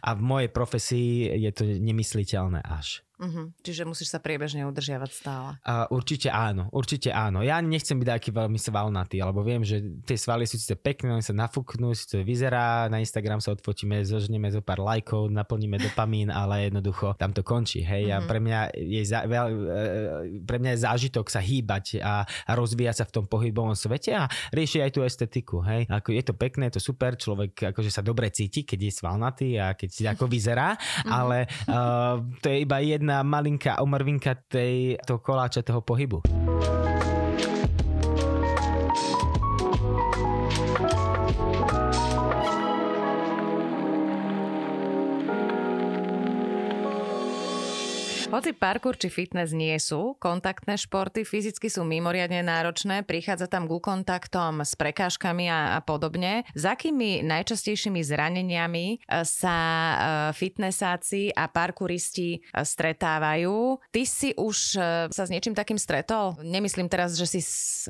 [0.05, 3.06] A v mojej profesii je to nemysliteľné až.
[3.17, 3.49] Uh-huh.
[3.65, 5.49] Čiže musíš sa priebežne udržiavať stále.
[5.65, 7.41] Uh, určite áno, určite áno.
[7.41, 11.25] Ja nechcem byť taký veľmi svalnatý, lebo viem, že tie svaly sú síce pekné, oni
[11.25, 16.69] sa nafúknú, to vyzerá, na Instagram sa odfotíme, zožneme zo pár lajkov, naplníme dopamín, ale
[16.69, 17.81] jednoducho tam to končí.
[17.81, 18.15] Hej, uh-huh.
[18.15, 18.27] a mhm.
[18.29, 23.01] pre mňa, je za, veľ, e, pre mňa je zážitok sa hýbať a, a rozvíjať
[23.01, 25.65] sa v tom pohybovom svete a riešiť aj tú estetiku.
[25.65, 25.89] Hej.
[25.89, 29.49] Ako je to pekné, je to super, človek akože sa dobre cíti, keď je svalnatý
[29.57, 31.09] a keď si ako vyzerá, uh-huh.
[31.09, 36.19] ale uh, to je iba jedna jedna malinká omrvinka tej, toho koláča, toho pohybu.
[48.27, 53.79] Hoci parkour či fitness nie sú kontaktné športy, fyzicky sú mimoriadne náročné, prichádza tam ku
[53.79, 56.43] kontaktom s prekážkami a, a podobne.
[56.51, 59.95] S akými najčastejšími zraneniami e, sa e,
[60.35, 63.79] fitnessáci a parkouristi e, stretávajú?
[63.95, 64.75] Ty si už
[65.07, 66.35] sa s niečím takým stretol?
[66.43, 67.39] Nemyslím teraz, že si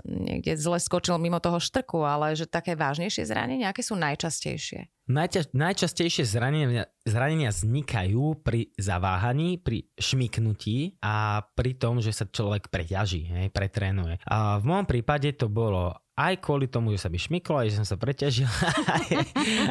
[0.06, 4.97] niekde zle skočil mimo toho štrku, ale že také vážnejšie zranenia, aké sú najčastejšie?
[5.08, 12.68] Najča- najčastejšie zranenia, zranenia vznikajú pri zaváhaní, pri šmiknutí a pri tom, že sa človek
[12.68, 14.20] preťaží, hej, pretrénuje.
[14.28, 17.78] A v môjom prípade to bolo aj kvôli tomu, že sa mi šmyklo, aj že
[17.78, 18.50] som sa preťažil,
[18.98, 19.08] aj,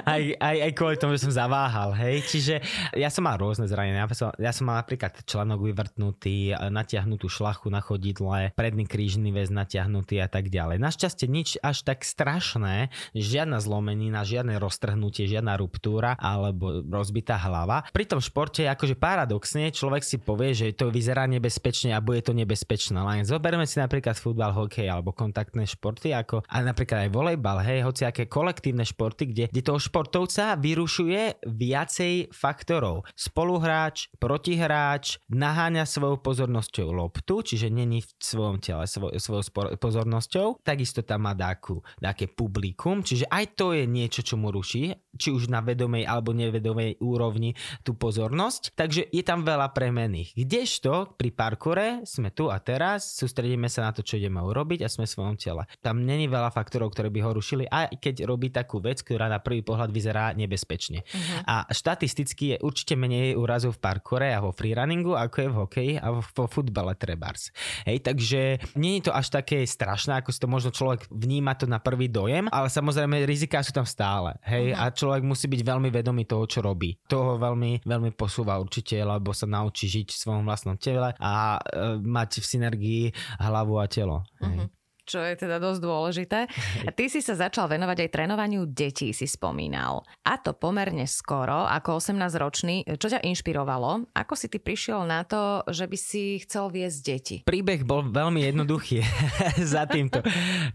[0.06, 2.22] aj, aj, aj kvôli tomu, že som zaváhal, hej.
[2.22, 2.62] Čiže
[2.94, 4.06] ja som mal rôzne zranenia.
[4.06, 9.50] Ja som, ja som mal napríklad členok vyvrtnutý, natiahnutú šlachu na chodidle, predný krížny väz
[9.50, 10.78] natiahnutý a tak ďalej.
[10.78, 17.82] Našťastie nič až tak strašné, žiadna zlomenina, žiadne roztrhnutie, žiadna ruptúra alebo rozbitá hlava.
[17.90, 22.30] Pri tom športe, akože paradoxne, človek si povie, že to vyzerá nebezpečne a bude to
[22.30, 23.02] nebezpečné.
[23.02, 27.58] Len zoberme si napríklad futbal, hokej alebo kontaktné športy ako ako a napríklad aj volejbal,
[27.64, 33.08] hej, hoci aké kolektívne športy, kde, kde toho športovca vyrušuje viacej faktorov.
[33.16, 39.44] Spoluhráč, protihráč, naháňa svojou pozornosťou loptu, čiže není v svojom tele svoj, svojou
[39.80, 44.92] pozornosťou, takisto tam má dáku, dáke publikum, čiže aj to je niečo, čo mu ruší,
[45.16, 50.36] či už na vedomej alebo nevedomej úrovni tú pozornosť, takže je tam veľa premených.
[50.36, 54.92] Kdežto pri parkore sme tu a teraz, sústredíme sa na to, čo ideme urobiť a
[54.92, 55.64] sme v svojom tele.
[55.80, 59.40] Tam není veľa faktorov, ktoré by ho rušili, aj keď robí takú vec, ktorá na
[59.40, 61.06] prvý pohľad vyzerá nebezpečne.
[61.06, 61.40] Uh-huh.
[61.46, 65.92] A štatisticky je určite menej úrazov v parkore a vo freerunningu, ako je v hokeji
[65.96, 67.54] a vo futbale trebárs.
[67.86, 68.40] Hej, takže
[68.76, 72.10] nie je to až také strašné, ako si to možno človek vníma to na prvý
[72.10, 74.36] dojem, ale samozrejme riziká sú tam stále.
[74.44, 74.82] Hej, uh-huh.
[74.82, 76.96] a človek musí byť veľmi vedomý toho, čo robí.
[77.06, 82.00] Toho veľmi, veľmi posúva určite, lebo sa naučí žiť v svojom vlastnom tele a e,
[82.02, 83.04] mať v synergii
[83.40, 84.26] hlavu a telo.
[84.42, 84.70] Hej.
[85.06, 86.38] Čo je teda dosť dôležité.
[86.82, 90.02] A ty si sa začal venovať aj trénovaniu detí, si spomínal.
[90.26, 92.82] A to pomerne skoro, ako 18-ročný.
[92.98, 94.10] Čo ťa inšpirovalo?
[94.10, 97.36] Ako si ty prišiel na to, že by si chcel viesť deti?
[97.46, 98.98] Príbeh bol veľmi jednoduchý
[99.74, 100.26] za týmto.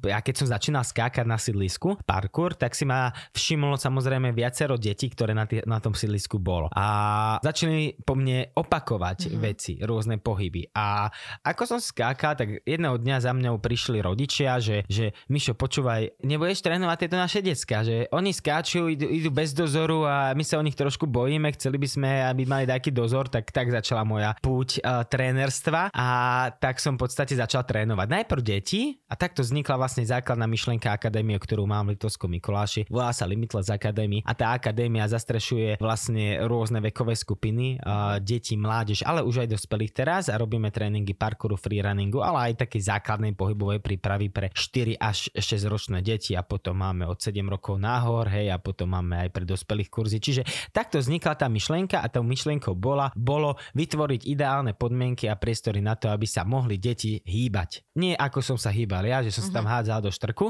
[0.07, 5.11] Ja keď som začínal skákať na sídlisku, parkour, tak si ma všimlo samozrejme viacero detí,
[5.11, 6.71] ktoré na, tý, na tom sídlisku bolo.
[6.71, 9.41] A začali po mne opakovať mm-hmm.
[9.43, 10.71] veci, rôzne pohyby.
[10.71, 11.11] A
[11.43, 16.61] ako som skákal, tak jedného dňa za mňou prišli rodičia, že, že Mišo, počúvaj, nebudeš
[16.65, 20.65] trénovať tieto naše decka, že oni skáču, idú, idú bez dozoru a my sa o
[20.65, 24.81] nich trošku bojíme, chceli by sme, aby mali taký dozor, tak tak začala moja púť
[24.81, 26.07] uh, trénerstva a
[26.57, 28.07] tak som v podstate začal trénovať.
[28.11, 32.87] Najprv deti a takto vznikla vlastne základná myšlienka akadémie, ktorú mám v Litovskom Mikuláši.
[32.91, 39.07] Volá sa Limitless Academy a tá akadémia zastrešuje vlastne rôzne vekové skupiny, uh, deti, mládež,
[39.07, 43.79] ale už aj dospelých teraz a robíme tréningy parkouru, freerunningu, ale aj také základnej pohybovej
[43.79, 48.49] prípravy pre 4 až 6 ročné deti a potom máme od 7 rokov nahor, hej,
[48.49, 50.17] a potom máme aj pre dospelých kurzy.
[50.17, 50.41] Čiže
[50.73, 55.93] takto vznikla tá myšlienka a tou myšlienkou bola, bolo vytvoriť ideálne podmienky a priestory na
[55.93, 57.93] to, aby sa mohli deti hýbať.
[58.01, 59.71] Nie ako som sa hýbal ja, že som sa tam mhm.
[59.77, 60.45] hádzal do štrku,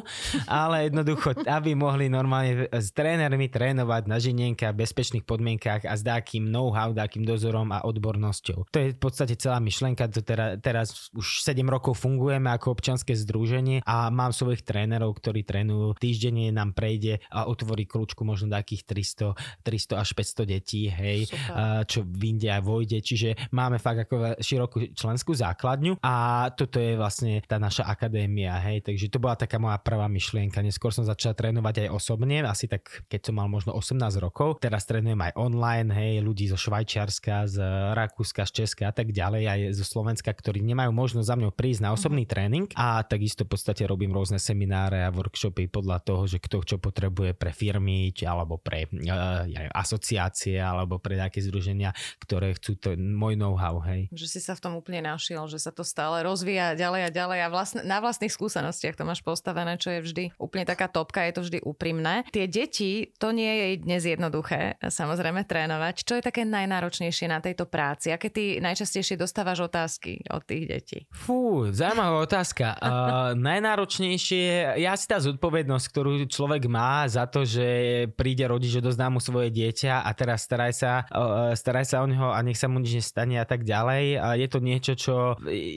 [0.48, 6.02] ale jednoducho, aby mohli normálne s trénermi trénovať na žinienke a bezpečných podmienkách a s
[6.06, 8.72] dákým know-how, dákým dozorom a odbornosťou.
[8.72, 13.14] To je v podstate celá myšlienka, to teraz, teraz už 7 rokov fungujeme ako občanské
[13.14, 13.51] združenie
[13.84, 15.98] a mám svojich trénerov, ktorí trénujú.
[16.00, 21.84] Týždenne nám prejde a otvorí kľúčku možno takých 300, 300 až 500 detí, hej, Super.
[21.88, 22.98] čo vyjde aj vojde.
[23.04, 28.86] Čiže máme fakt ako širokú členskú základňu a toto je vlastne tá naša akadémia, hej,
[28.86, 30.64] takže to bola taká moja prvá myšlienka.
[30.64, 34.62] Neskôr som začal trénovať aj osobne, asi tak keď som mal možno 18 rokov.
[34.62, 37.58] Teraz trénujem aj online, hej, ľudí zo Švajčiarska, z
[37.98, 41.82] Rakúska, z Česka a tak ďalej, aj zo Slovenska, ktorí nemajú možnosť za mňou prísť
[41.88, 42.34] na osobný mm-hmm.
[42.34, 46.78] tréning a takisto v podstate robím rôzne semináre a workshopy podľa toho, že kto čo
[46.78, 52.90] potrebuje pre firmy, či alebo pre uh, asociácie, alebo pre nejaké združenia, ktoré chcú to,
[52.98, 54.08] môj know-how, hej.
[54.14, 57.40] Že si sa v tom úplne našiel, že sa to stále rozvíja ďalej a ďalej
[57.44, 61.34] a vlastne, na vlastných skúsenostiach to máš postavené, čo je vždy úplne taká topka, je
[61.36, 62.24] to vždy úprimné.
[62.30, 66.06] Tie deti, to nie je dnes jednoduché, samozrejme trénovať.
[66.06, 68.14] Čo je také najnáročnejšie na tejto práci?
[68.14, 71.00] Aké ty najčastejšie dostávaš otázky od tých detí?
[71.12, 72.78] Fú, zaujímavá otázka.
[72.78, 77.68] Uh, najnáročnejšie je asi tá zodpovednosť, ktorú človek má za to, že
[78.14, 82.30] príde rodič, odozdá mu svoje dieťa a teraz staraj sa, uh, staraj sa o neho
[82.32, 84.20] a nech sa mu nič nestane a tak ďalej.
[84.20, 85.16] A je to niečo, čo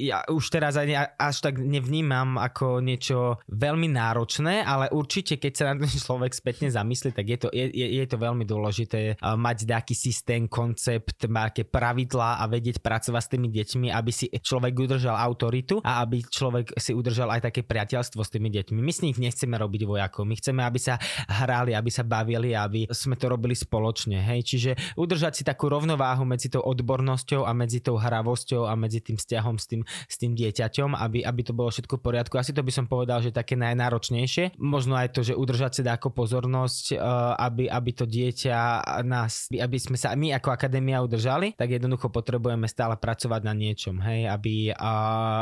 [0.00, 5.64] ja už teraz ani až tak nevnímam ako niečo veľmi náročné, ale určite, keď sa
[5.72, 9.68] na ten človek spätne zamyslí, tak je to, je, je to veľmi dôležité uh, mať
[9.68, 15.16] nejaký systém, koncept, nejaké pravidlá a vedieť pracovať s tými deťmi, aby si človek udržal
[15.16, 18.80] autoritu a aby človek si udržal aj také priateľstvo s tými deťmi.
[18.80, 20.96] My s nich nechceme robiť vojakov, my chceme, aby sa
[21.28, 24.20] hrali, aby sa bavili, aby sme to robili spoločne.
[24.24, 24.40] Hej?
[24.48, 29.20] Čiže udržať si takú rovnováhu medzi tou odbornosťou a medzi tou hravosťou a medzi tým
[29.20, 32.35] vzťahom s tým, s tým dieťaťom, aby, aby to bolo všetko v poriadku.
[32.37, 34.57] Asi to by som povedal, že také najnáročnejšie.
[34.61, 37.00] Možno aj to, že udržať si ako pozornosť, eh,
[37.40, 38.57] aby, aby to dieťa
[39.04, 43.98] nás, aby sme sa my ako akadémia udržali, tak jednoducho potrebujeme stále pracovať na niečom,
[44.04, 44.70] hej, aby,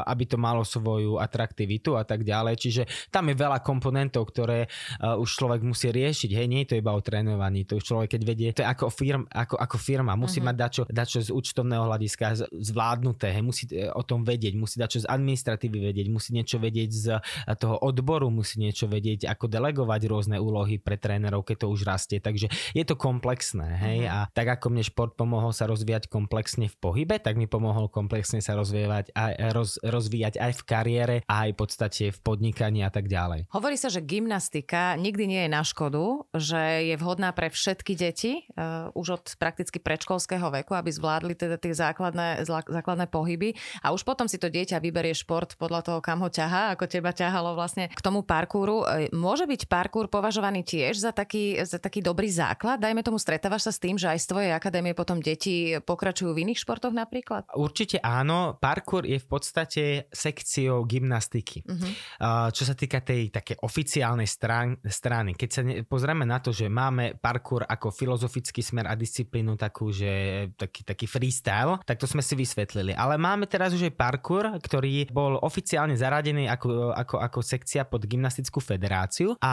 [0.06, 2.54] aby to malo svoju atraktivitu a tak ďalej.
[2.54, 6.30] Čiže tam je veľa komponentov, ktoré uh, už človek musí riešiť.
[6.30, 8.92] Hej, nie je to iba o trénovaní, to už človek keď vedie, to je ako,
[8.92, 10.52] firm, ako, ako firma, musí uh-huh.
[10.52, 15.00] mať dačo, dačo z účtovného hľadiska zvládnuté, hej, musí e, o tom vedieť, musí dačo
[15.00, 20.00] z administratívy vedieť, musí niečo vedieť z e, toho odboru, musí niečo vedieť, ako delegovať
[20.12, 22.20] rôzne úlohy pre trénerov, keď to už rastie.
[22.20, 24.28] Takže je to komplexné, hej, uh-huh.
[24.28, 28.44] a tak ako mne šport pomohol sa rozvíjať komplexne v pohybe, tak mi pomohol komplexne
[28.44, 33.08] sa rozvíjať aj, roz, rozvíjať aj v kariére, aj v podstate v podnikaní a tak
[33.08, 33.48] ďalej.
[33.48, 38.44] Hovorí sa, že gymnastika nikdy nie je na škodu, že je vhodná pre všetky deti,
[38.60, 44.04] uh, už od prakticky predškolského veku, aby zvládli teda tie základné, základné pohyby a už
[44.04, 47.88] potom si to dieťa vyberie šport podľa toho, kam ho ťahá, ako teba ťahalo vlastne
[47.88, 49.08] k tomu parkouru.
[49.08, 52.84] E, môže byť parkour považovaný tiež za taký, za taký dobrý základ?
[52.84, 56.44] Dajme tomu, stretávaš sa s tým, že aj z tvojej akadémie potom deti pokračujú v
[56.44, 57.48] iných športoch napríklad?
[57.56, 58.60] Určite áno.
[58.60, 61.61] Parkour je v podstate sekciou gymnastiky.
[61.62, 62.50] Uh-huh.
[62.50, 66.66] Čo sa týka tej také oficiálnej strán, strany, keď sa ne, pozrieme na to, že
[66.66, 72.20] máme parkour ako filozofický smer a disciplínu takú, že taký, taký freestyle, tak to sme
[72.20, 72.92] si vysvetlili.
[72.94, 78.04] Ale máme teraz už aj parkour, ktorý bol oficiálne zaradený ako, ako, ako sekcia pod
[78.06, 79.52] gymnastickú federáciu a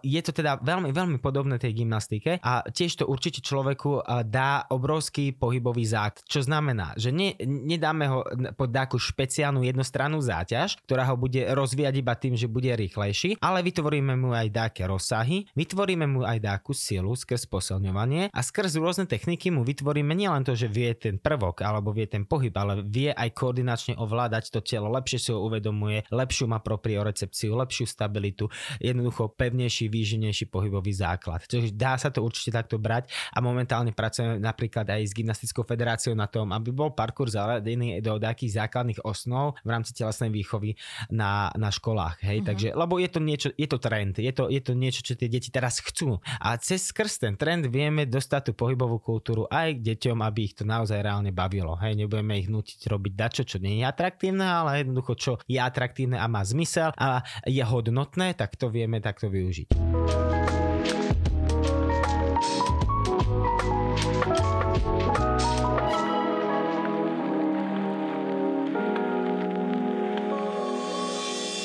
[0.00, 5.36] je to teda veľmi, veľmi podobné tej gymnastike a tiež to určite človeku dá obrovský
[5.36, 8.20] pohybový základ, čo znamená, že ne, nedáme ho
[8.54, 13.60] pod takú špeciálnu jednostrannú záťaž, ktorá ho bude rozvíjať iba tým, že bude rýchlejší, ale
[13.66, 19.06] vytvoríme mu aj dáke rozsahy, vytvoríme mu aj dáku silu skrz posilňovanie a skrz rôzne
[19.10, 23.10] techniky mu vytvoríme nielen to, že vie ten prvok alebo vie ten pohyb, ale vie
[23.10, 28.46] aj koordinačne ovládať to telo, lepšie si ho uvedomuje, lepšiu má propriorecepciu, lepšiu stabilitu,
[28.78, 31.42] jednoducho pevnejší, výživnejší pohybový základ.
[31.46, 36.14] Čiže dá sa to určite takto brať a momentálne pracujeme napríklad aj s gymnastickou federáciou
[36.14, 40.76] na tom, aby bol parkour zaradený do takých základných osnov v rámci telesnej výchovy
[41.08, 42.20] na, na školách.
[42.20, 42.44] Hej?
[42.44, 42.48] Uh-huh.
[42.52, 45.32] Takže, lebo je to niečo, je to trend, je to, je to niečo, čo tie
[45.32, 46.20] deti teraz chcú.
[46.42, 50.54] A cez skrz ten trend vieme dostať tú pohybovú kultúru aj k deťom, aby ich
[50.58, 51.80] to naozaj reálne bavilo.
[51.80, 51.96] Hej?
[51.96, 56.28] Nebudeme ich nutiť robiť dačo, čo nie je atraktívne, ale jednoducho, čo je atraktívne a
[56.28, 59.72] má zmysel a je hodnotné, tak to vieme takto využiť.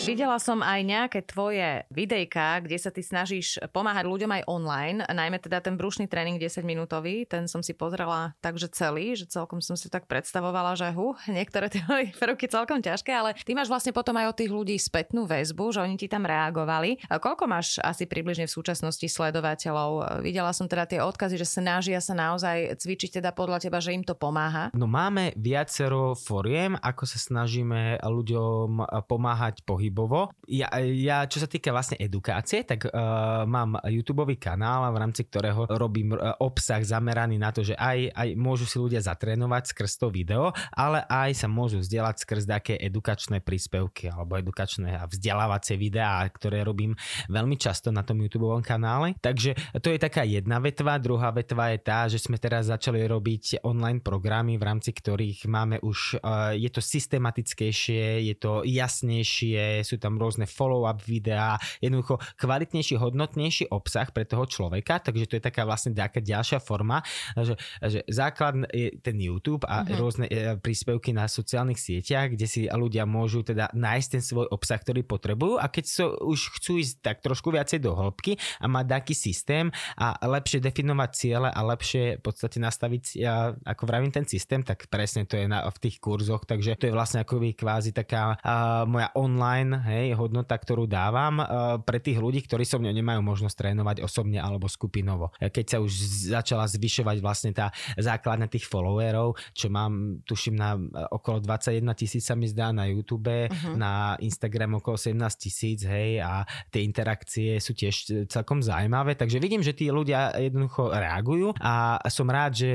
[0.05, 5.41] Videla som aj nejaké tvoje videjka, kde sa ty snažíš pomáhať ľuďom aj online, najmä
[5.41, 9.73] teda ten brušný tréning 10 minútový, ten som si pozrela takže celý, že celkom som
[9.73, 11.81] si tak predstavovala, že hu, niektoré tie
[12.21, 15.81] prvky celkom ťažké, ale ty máš vlastne potom aj od tých ľudí spätnú väzbu, že
[15.81, 17.01] oni ti tam reagovali.
[17.09, 20.21] A koľko máš asi približne v súčasnosti sledovateľov?
[20.21, 24.05] Videla som teda tie odkazy, že snažia sa naozaj cvičiť teda podľa teba, že im
[24.05, 24.69] to pomáha.
[24.77, 30.35] No máme viacero foriem, ako sa snažíme ľuďom pomáhať pohyb pohybovo.
[30.51, 35.71] Ja, ja čo sa týka vlastne edukácie, tak uh, mám YouTube kanál, v rámci ktorého
[35.79, 40.11] robím uh, obsah zameraný na to, že aj, aj môžu si ľudia zatrénovať skrz to
[40.11, 46.27] video, ale aj sa môžu vzdelať skrz také edukačné príspevky alebo edukačné a vzdelávacie videá,
[46.27, 46.93] ktoré robím
[47.31, 49.15] veľmi často na tom YouTube kanále.
[49.23, 50.99] Takže to je taká jedna vetva.
[50.99, 55.79] Druhá vetva je tá, že sme teraz začali robiť online programy, v rámci ktorých máme
[55.79, 62.97] už, uh, je to systematickejšie, je to jasnejšie, sú tam rôzne follow-up videá, jednoducho kvalitnejší,
[62.97, 67.05] hodnotnejší obsah pre toho človeka, takže to je taká vlastne taká ďalšia forma,
[67.37, 67.53] že,
[67.85, 69.97] že základ je ten YouTube a uh-huh.
[69.99, 74.81] rôzne e, príspevky na sociálnych sieťach, kde si ľudia môžu teda nájsť ten svoj obsah,
[74.81, 78.85] ktorý potrebujú a keď so, už chcú ísť tak trošku viacej do hĺbky a mať
[78.89, 79.69] taký systém
[79.99, 84.87] a lepšie definovať ciele a lepšie v podstate nastaviť, ja, ako vravím, ten systém, tak
[84.87, 88.87] presne to je na, v tých kurzoch, takže to je vlastne ako kvázi taká uh,
[88.87, 91.47] moja online hej, hodnota, ktorú dávam uh,
[91.81, 95.33] pre tých ľudí, ktorí so mňou nemajú možnosť trénovať osobne alebo skupinovo.
[95.41, 95.91] Keď sa už
[96.31, 100.79] začala zvyšovať vlastne tá základná tých followerov, čo mám, tuším, na
[101.11, 103.75] okolo 21 tisíc sa mi zdá na YouTube, uh-huh.
[103.75, 109.65] na Instagram okolo 17 tisíc, hej, a tie interakcie sú tiež celkom zaujímavé, takže vidím,
[109.65, 112.71] že tí ľudia jednoducho reagujú a som rád, že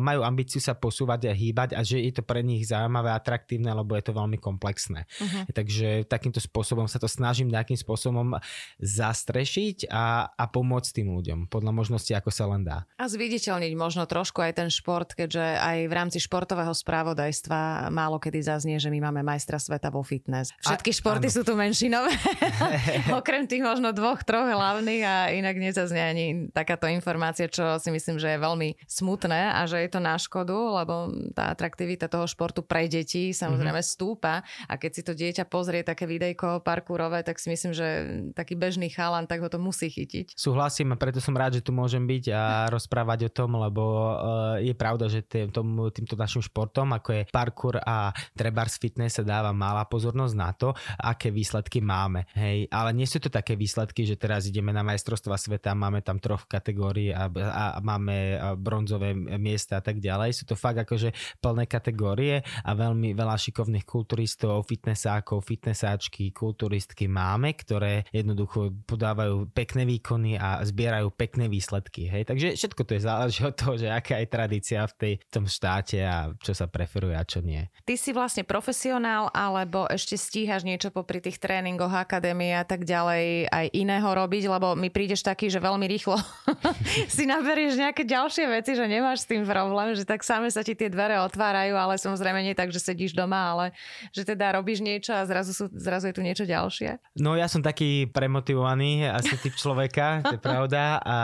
[0.00, 3.94] majú ambíciu sa posúvať a hýbať a že je to pre nich zaujímavé, atraktívne, lebo
[3.94, 5.04] je to veľmi komplexné.
[5.06, 5.44] Uh-huh.
[5.52, 8.40] Takže takýmto takýmto spôsobom sa to snažím nejakým spôsobom
[8.80, 12.88] zastrešiť a, a pomôcť tým ľuďom podľa možnosti, ako sa len dá.
[12.96, 18.40] A zviditeľniť možno trošku aj ten šport, keďže aj v rámci športového správodajstva málo kedy
[18.40, 20.56] zaznie, že my máme majstra sveta vo fitness.
[20.64, 21.34] Všetky a, športy áno.
[21.36, 22.12] sú tu menšinové,
[23.20, 28.16] okrem tých možno dvoch, troch hlavných a inak nezaznie ani takáto informácia, čo si myslím,
[28.16, 32.64] že je veľmi smutné a že je to na škodu, lebo tá atraktivita toho športu
[32.64, 33.94] pre deti samozrejme mm-hmm.
[33.98, 37.86] stúpa a keď si to dieťa pozrie také videjko parkourové, tak si myslím, že
[38.34, 40.34] taký bežný chalan, tak ho to musí chytiť.
[40.34, 42.42] Súhlasím a preto som rád, že tu môžem byť a
[42.76, 47.22] rozprávať o tom, lebo uh, je pravda, že tým, tom, týmto našim športom, ako je
[47.30, 52.28] parkour a trebars fitness sa dáva malá pozornosť na to, aké výsledky máme.
[52.36, 56.20] Hej, ale nie sú to také výsledky, že teraz ideme na majstrovstva sveta, máme tam
[56.20, 60.36] troch kategórií a, a, a máme bronzové miesta a tak ďalej.
[60.36, 67.04] Sú to fakt akože plné kategórie a veľmi veľa šikovných kulturistov, fitnessákov, fitnessáčky bežkačky, kulturistky
[67.08, 72.12] máme, ktoré jednoducho podávajú pekné výkony a zbierajú pekné výsledky.
[72.12, 72.28] Hej?
[72.28, 75.44] Takže všetko to je záleží od toho, že aká je tradícia v, tej, v tom
[75.48, 77.64] štáte a čo sa preferuje a čo nie.
[77.88, 83.48] Ty si vlastne profesionál, alebo ešte stíhaš niečo popri tých tréningoch, akadémie a tak ďalej
[83.48, 86.20] aj iného robiť, lebo mi prídeš taký, že veľmi rýchlo
[87.16, 90.76] si naberieš nejaké ďalšie veci, že nemáš s tým problém, že tak same sa ti
[90.76, 93.66] tie dvere otvárajú, ale samozrejme nie tak, že sedíš doma, ale
[94.10, 97.20] že teda robíš niečo a zrazu, sú, zrazu zrazu je tu niečo ďalšie?
[97.20, 101.16] No ja som taký premotivovaný asi typ človeka, to je pravda a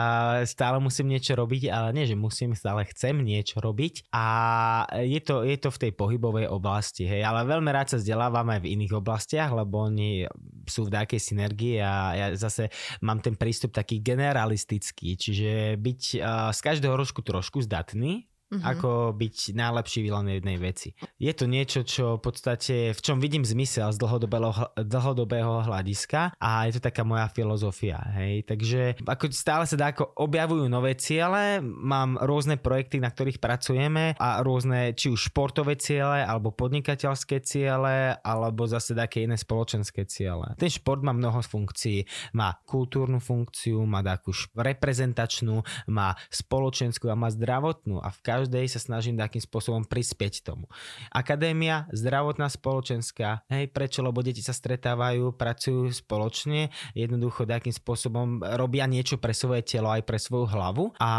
[0.45, 4.25] stále musím niečo robiť, ale nie, že musím, stále chcem niečo robiť a
[5.01, 8.61] je to, je to v tej pohybovej oblasti, hej, ale veľmi rád sa vzdelávam aj
[8.61, 10.29] v iných oblastiach, lebo oni
[10.69, 12.69] sú v nejakej synergii a ja zase
[13.01, 16.01] mám ten prístup taký generalistický, čiže byť
[16.53, 18.63] z každého rožku trošku zdatný, uh-huh.
[18.63, 20.95] ako byť najlepší len jednej veci.
[21.19, 26.67] Je to niečo, čo v podstate, v čom vidím zmysel z dlhodobého, dlhodobého hľadiska a
[26.67, 27.99] je to taká moja filozofia.
[28.19, 28.47] Hej.
[28.47, 34.15] Takže ako stále sa dá, ako objavujú nové ciele, mám rôzne projekty, na ktorých pracujeme
[34.17, 40.55] a rôzne či už športové ciele, alebo podnikateľské ciele, alebo zase také iné spoločenské ciele.
[40.55, 42.07] Ten šport má mnoho funkcií.
[42.33, 48.77] Má kultúrnu funkciu, má takú reprezentačnú, má spoločenskú a má zdravotnú a v každej sa
[48.77, 50.69] snažím takým spôsobom prispieť tomu.
[51.09, 54.05] Akadémia, zdravotná, spoločenská, hej, prečo?
[54.05, 60.05] Lebo deti sa stretávajú, pracujú spoločne, jednoducho takým spôsobom robia niečo pre svoje telo aj
[60.05, 61.11] pre svoju hlavu a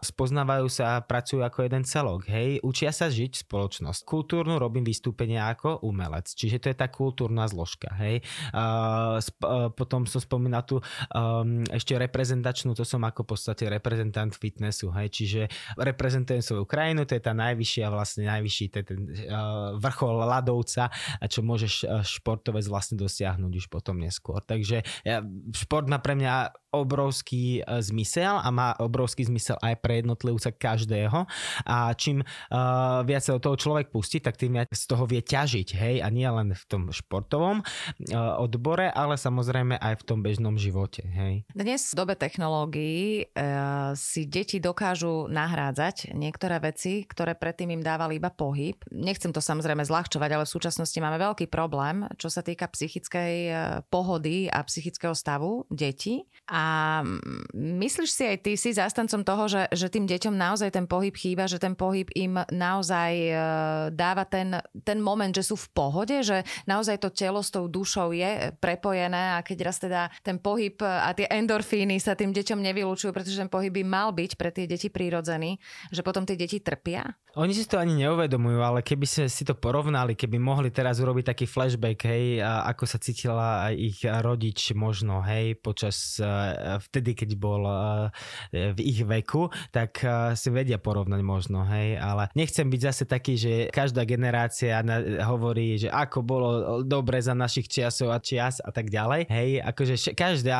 [0.00, 4.08] spoznávajú sa a pracujú ako jeden celok, hej, učia sa žiť spoločnosť.
[4.08, 8.24] Kultúrnu robím vystúpenia ako umelec, čiže to je tá kultúrna zložka, hej.
[8.56, 13.64] Uh, sp- uh, potom som spomínal tu um, ešte reprezentačnú, to som ako v podstate
[13.68, 15.40] reprezentant fitnessu, hej, čiže
[15.76, 20.88] reprezentujem svoju krajinu, to je tá najvyššia, vlastne najvyšší, to je ten uh, vrchol ľadovca,
[21.26, 24.40] čo môžeš uh, športovec vlastne dosiahnuť už potom neskôr.
[24.42, 30.00] Takže ja, šport má pre mňa obrovský uh, zmysel a má obrovský zmysel aj pre
[30.00, 31.28] jednotlivca každého
[31.68, 35.20] a čím uh, viac sa do toho človek pustí, tak tým viac z toho vie
[35.20, 40.24] ťažiť, hej, a nie len v tom športovom uh, odbore, ale samozrejme aj v tom
[40.24, 41.44] bežnom živote, hej.
[41.52, 48.16] Dnes v dobe technológií uh, si deti dokážu nahrádzať niektoré veci, ktoré predtým im dávali
[48.16, 48.80] iba pohyb.
[48.88, 53.34] Nechcem to samozrejme zľahčovať, ale v súčasnosti máme veľký problém, čo sa týka psychickej
[53.92, 56.24] pohody a psychického stavu detí.
[56.48, 56.61] A
[57.54, 61.46] myslíš si aj ty si zástancom toho, že, že tým deťom naozaj ten pohyb chýba,
[61.46, 63.34] že ten pohyb im naozaj e,
[63.92, 68.12] dáva ten, ten moment, že sú v pohode, že naozaj to telo s tou dušou
[68.12, 73.12] je prepojené a keď raz teda ten pohyb a tie endorfíny sa tým deťom nevylúčujú,
[73.12, 75.56] pretože ten pohyb by mal byť pre tie deti prírodzený,
[75.92, 77.06] že potom tie deti trpia?
[77.32, 81.32] Oni si to ani neuvedomujú, ale keby si, si to porovnali, keby mohli teraz urobiť
[81.32, 86.20] taký flashback, hej, ako sa cítila ich rodič možno, hej, počas
[86.88, 87.62] vtedy, keď bol
[88.52, 90.02] v ich veku, tak
[90.34, 94.82] si vedia porovnať možno, hej, ale nechcem byť zase taký, že každá generácia
[95.24, 96.48] hovorí, že ako bolo
[96.82, 100.58] dobre za našich časov a čias a tak ďalej, hej, akože každá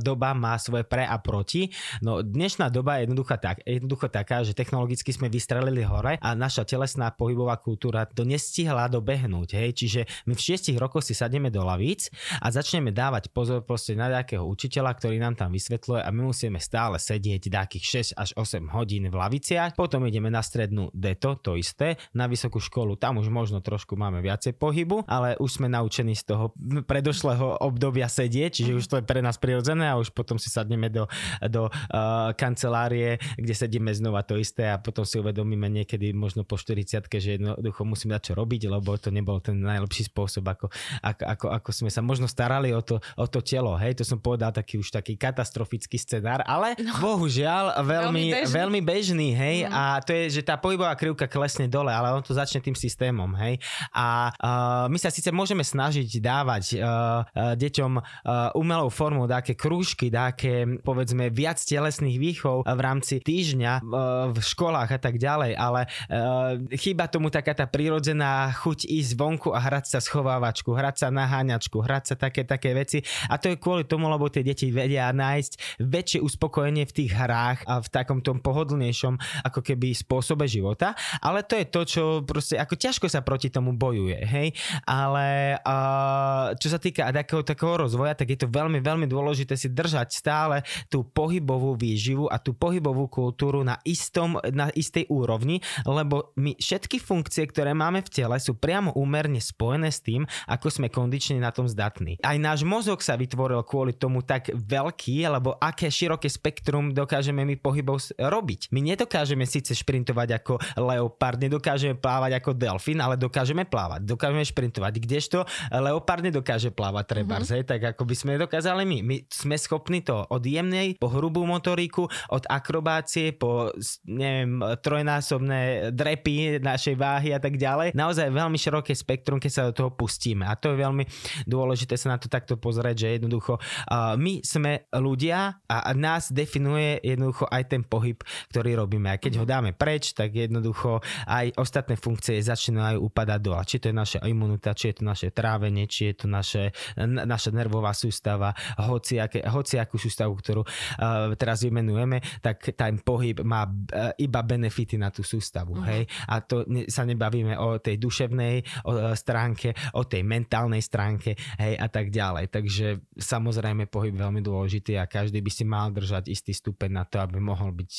[0.00, 1.72] doba má svoje pre a proti,
[2.04, 6.68] no dnešná doba je jednoducho, tak, jednoducho taká, že technologicky sme vystrelili hore a naša
[6.68, 11.64] telesná pohybová kultúra to nestihla dobehnúť, hej, čiže my v šiestich rokoch si sadneme do
[11.64, 16.20] lavíc a začneme dávať pozor proste na nejakého učiteľa, ktorý nám tam vysvetľuje a my
[16.28, 19.72] musíme stále sedieť takých 6 až 8 hodín v laviciach.
[19.72, 24.20] Potom ideme na strednú deto, to isté, na vysokú školu, tam už možno trošku máme
[24.20, 26.52] viacej pohybu, ale už sme naučení z toho
[26.84, 30.92] predošlého obdobia sedieť, čiže už to je pre nás prirodzené a už potom si sadneme
[30.92, 31.08] do,
[31.48, 36.60] do uh, kancelárie, kde sedíme znova to isté a potom si uvedomíme niekedy možno po
[36.60, 40.66] 40 že jednoducho musím dať čo robiť, lebo to nebol ten najlepší spôsob, ako,
[41.00, 43.78] ako, ako, ako sme sa možno starali o to, o to telo.
[43.78, 48.54] Hej, to som povedal taký už taký katastrofický scenár, ale no, bohužiaľ veľmi, veľmi bežný,
[48.54, 49.72] veľmi bežný hej, mm.
[49.72, 53.30] a to je, že tá pohybová krivka klesne dole, ale on to začne tým systémom,
[53.38, 53.58] hej.
[53.94, 59.56] A uh, my sa síce môžeme snažiť dávať uh, uh, deťom uh, umelou formou také
[59.56, 63.82] krúžky, také povedzme viac telesných výchov v rámci týždňa uh,
[64.30, 69.50] v školách a tak ďalej, ale uh, chýba tomu taká tá prírodzená chuť ísť vonku
[69.54, 73.52] a hrať sa schovávačku, hrať sa na háňačku, hrať sa také, také veci a to
[73.52, 75.52] je kvôli tomu, lebo tie deti vedia vedia nájsť
[75.84, 81.44] väčšie uspokojenie v tých hrách a v takom tom pohodlnejšom ako keby spôsobe života, ale
[81.44, 84.48] to je to, čo proste ako ťažko sa proti tomu bojuje, hej,
[84.88, 89.68] ale uh, čo sa týka takého, takého rozvoja, tak je to veľmi, veľmi dôležité si
[89.68, 96.32] držať stále tú pohybovú výživu a tú pohybovú kultúru na, istom, na istej úrovni, lebo
[96.38, 100.88] my všetky funkcie, ktoré máme v tele, sú priamo úmerne spojené s tým, ako sme
[100.88, 102.22] kondične na tom zdatní.
[102.22, 107.40] Aj náš mozog sa vytvoril kvôli tomu tak veľmi veľký, alebo aké široké spektrum dokážeme
[107.40, 108.68] my pohybov robiť.
[108.68, 114.92] My nedokážeme síce šprintovať ako leopard, nedokážeme plávať ako delfín, ale dokážeme plávať, dokážeme šprintovať.
[115.00, 115.38] Kdežto
[115.72, 117.64] leopard nedokáže plávať treba, mm-hmm.
[117.64, 118.98] tak ako by sme dokázali my.
[119.00, 123.72] My sme schopní to od jemnej po hrubú motoriku, od akrobácie po
[124.04, 127.96] neviem, trojnásobné drepy našej váhy a tak ďalej.
[127.96, 130.44] Naozaj veľmi široké spektrum, keď sa do toho pustíme.
[130.44, 131.04] A to je veľmi
[131.46, 136.34] dôležité sa na to takto pozrieť, že jednoducho uh, my sme sme ľudia a, nás
[136.34, 138.18] definuje jednoducho aj ten pohyb,
[138.50, 139.14] ktorý robíme.
[139.14, 140.98] A keď ho dáme preč, tak jednoducho
[141.30, 143.62] aj ostatné funkcie začínajú upadať dole.
[143.62, 147.54] Či to je naša imunita, či je to naše trávenie, či je to naše, naša
[147.54, 148.50] nervová sústava,
[148.82, 154.40] hoci, aké, hoci akú sústavu, ktorú uh, teraz vymenujeme, tak ten pohyb má uh, iba
[154.42, 155.78] benefity na tú sústavu.
[155.78, 155.86] Uh-huh.
[155.86, 156.10] Hej?
[156.26, 161.38] A to ne, sa nebavíme o tej duševnej o, uh, stránke, o tej mentálnej stránke
[161.60, 162.50] hej, a tak ďalej.
[162.50, 164.63] Takže samozrejme pohyb veľmi dôležitý
[164.96, 167.92] a každý by si mal držať istý stupeň na to, aby mohol byť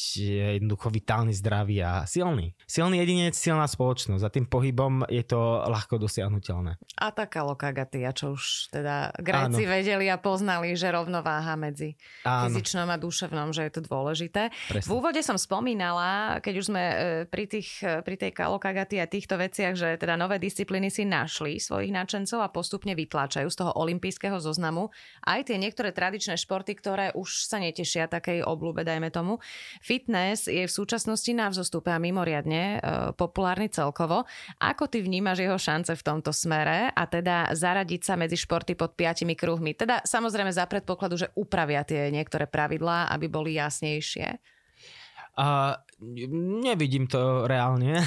[0.60, 2.56] jednoducho vitálny, zdravý a silný.
[2.66, 6.80] Silný jedinec, silná spoločnosť a tým pohybom je to ľahko dosiahnutelné.
[6.96, 12.50] A taká lokagatia, čo už teda Gréci vedeli a poznali, že rovnováha medzi Áno.
[12.50, 14.50] fyzičnom a duševnom, že je to dôležité.
[14.72, 14.88] Presne.
[14.88, 16.96] V úvode som spomínala, keď už sme e,
[17.28, 21.60] pri, tých, e, pri tej kalokagati a týchto veciach, že teda nové disciplíny si našli
[21.60, 24.88] svojich nadšencov a postupne vytláčajú z toho olympijského zoznamu
[25.28, 29.44] aj tie niektoré tradičné športy, ktoré už sa netešia takej oblúbe, dajme tomu.
[29.84, 32.78] Fitness je v súčasnosti na vzostupe a mimoriadne e,
[33.18, 34.24] populárny celkovo.
[34.62, 38.96] Ako ty vnímaš jeho šance v tomto smere a teda zaradiť sa medzi športy pod
[38.96, 39.76] piatimi kruhmi?
[39.76, 44.55] Teda samozrejme za predpokladu, že upravia tie niektoré pravidlá, aby boli jasnejšie.
[46.64, 48.04] Nevidím to reálne.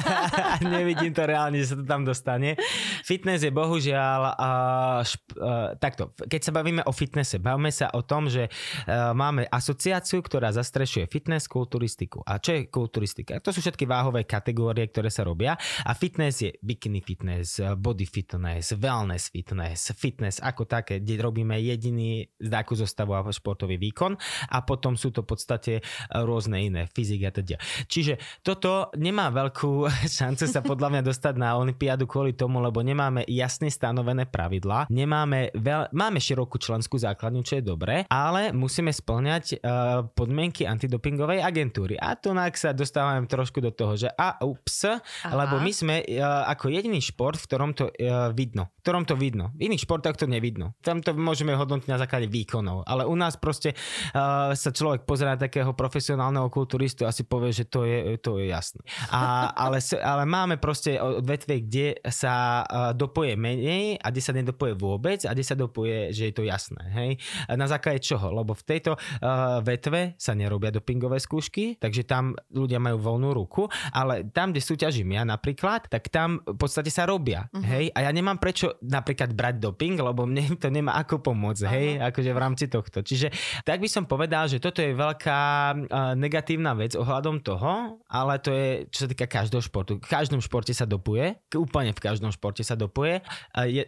[0.62, 2.54] nevidím to reálne, že sa to tam dostane.
[3.02, 6.14] Fitness je bohužiaľ uh, šp- uh, takto.
[6.14, 11.10] Keď sa bavíme o fitnesse, bavíme sa o tom, že uh, máme asociáciu, ktorá zastrešuje
[11.10, 12.22] fitness, kulturistiku.
[12.22, 13.42] A čo je kulturistika?
[13.42, 15.58] To sú všetky váhové kategórie, ktoré sa robia.
[15.82, 22.24] A fitness je bikini fitness, body fitness, wellness fitness, fitness ako také, kde robíme jediný
[22.38, 24.14] zdakú zostavu a športový výkon.
[24.54, 25.72] A potom sú to v podstate
[26.14, 27.56] rôzne iné, fyzik a teda.
[27.86, 29.88] Čiže toto nemá veľkú
[30.18, 35.52] šancu sa podľa mňa dostať na Olympiádu kvôli tomu, lebo nemáme jasne stanovené pravidlá, nemáme
[35.54, 41.98] veľ, máme širokú členskú základňu, čo je dobré, ale musíme splňať uh, podmienky antidopingovej agentúry.
[41.98, 45.32] A tu sa dostávame trošku do toho, že a ups, Aha.
[45.32, 48.70] lebo my sme uh, ako jediný šport, v ktorom to uh, vidno.
[48.78, 49.50] V ktorom to vidno.
[49.56, 50.76] V iných športoch to nevidno.
[50.84, 52.84] Tam to môžeme hodnotiť na základe výkonov.
[52.84, 57.82] Ale u nás proste uh, sa človek pozerá takého profesionálneho kulturistu asi povie, že to
[57.82, 58.86] je, to je jasné.
[59.10, 62.62] A, ale, ale máme proste odvetvie, kde sa
[62.94, 66.78] dopoje menej a kde sa nedopoje vôbec a kde sa dopoje, že je to jasné.
[66.94, 67.10] Hej?
[67.50, 68.30] Na základe čoho?
[68.30, 73.66] Lebo v tejto uh, vetve sa nerobia dopingové skúšky, takže tam ľudia majú voľnú ruku,
[73.90, 77.50] ale tam, kde súťažím ja napríklad, tak tam v podstate sa robia.
[77.50, 77.64] Uh-huh.
[77.64, 77.90] Hej?
[77.96, 81.74] A ja nemám prečo napríklad brať doping, lebo mne to nemá ako pomôcť, uh-huh.
[81.74, 83.02] hej, akože v rámci tohto.
[83.02, 83.32] Čiže
[83.64, 85.42] tak by som povedal, že toto je veľká
[85.74, 86.43] uh, negatívna
[86.76, 89.96] vec ohľadom toho, ale to je, čo sa týka každého športu.
[89.98, 93.24] V každom športe sa dopuje, úplne v každom športe sa dopuje,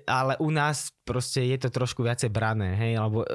[0.06, 3.28] ale u nás proste je to trošku viacej brané, hej, lebo e,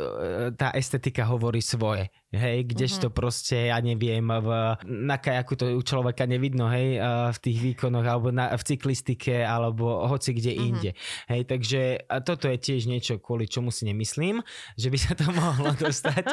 [0.60, 3.20] tá estetika hovorí svoje, hej, kdežto mm-hmm.
[3.20, 4.50] proste, ja neviem, v,
[4.88, 6.98] na kajaku to u človeka nevidno, hej,
[7.36, 10.68] v tých výkonoch, alebo na, v cyklistike, alebo hoci kde mm-hmm.
[10.72, 10.92] inde,
[11.28, 11.82] hej, takže
[12.24, 14.40] toto je tiež niečo, kvôli čomu si nemyslím,
[14.80, 16.24] že by sa to mohlo dostať,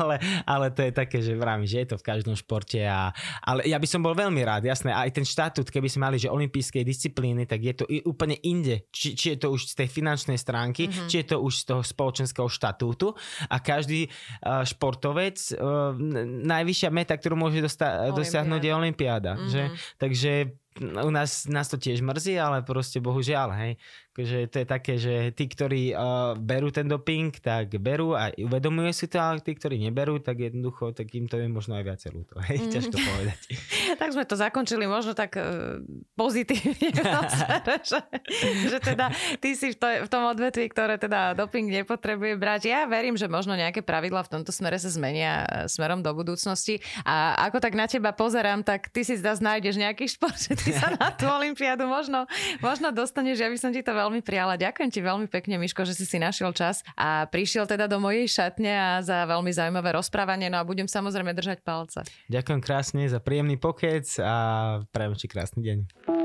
[0.00, 0.16] ale,
[0.48, 3.12] ale to je také, že vrám, že je to v každom športe a,
[3.44, 6.32] ale ja by som bol veľmi rád, jasné, aj ten štatút, keby sme mali, že
[6.32, 10.40] olympijskej disciplíny, tak je to úplne inde, či, či je to už z tej finančnej
[10.40, 11.08] stránky, mm-hmm.
[11.12, 13.12] či je to už z toho spoločenského štatútu
[13.52, 14.64] a každý uh,
[15.02, 15.98] športovec, uh,
[16.46, 19.34] najvyššia meta, ktorú môže dosta- dosiahnuť je Olympiáda.
[19.34, 19.50] Mm-hmm.
[19.50, 19.62] Že?
[19.98, 20.32] Takže
[20.80, 23.72] u nás, nás to tiež mrzí, ale proste bohužiaľ, hej.
[24.12, 28.92] Takže to je také, že tí, ktorí uh, berú ten doping, tak berú a uvedomujú
[28.92, 32.10] si to, ale tí, ktorí neberú, tak jednoducho, tak im to je možno aj viacej
[32.12, 32.36] ľúto.
[32.44, 32.72] Hej, mm.
[32.76, 33.40] ťažko povedať.
[34.00, 35.80] tak sme to zakončili možno tak uh,
[36.12, 36.92] pozitívne,
[37.88, 38.00] že,
[38.68, 39.08] že teda
[39.40, 42.68] ty si v, to, v tom odvetví, ktoré teda doping nepotrebuje brať.
[42.68, 46.84] Ja verím, že možno nejaké pravidla v tomto smere sa zmenia e, smerom do budúcnosti.
[47.08, 50.94] A ako tak na teba pozerám, tak ty si zda nájdeš nejaký šport, ty sa
[50.94, 52.24] na tú olympiádu možno,
[52.62, 53.42] možno dostaneš.
[53.42, 54.54] Ja by som ti to veľmi prijala.
[54.54, 58.30] Ďakujem ti veľmi pekne, Miško, že si si našiel čas a prišiel teda do mojej
[58.30, 60.48] šatne a za veľmi zaujímavé rozprávanie.
[60.48, 62.06] No a budem samozrejme držať palce.
[62.30, 64.34] Ďakujem krásne za príjemný pokec a
[64.94, 66.21] prajem ti krásny deň.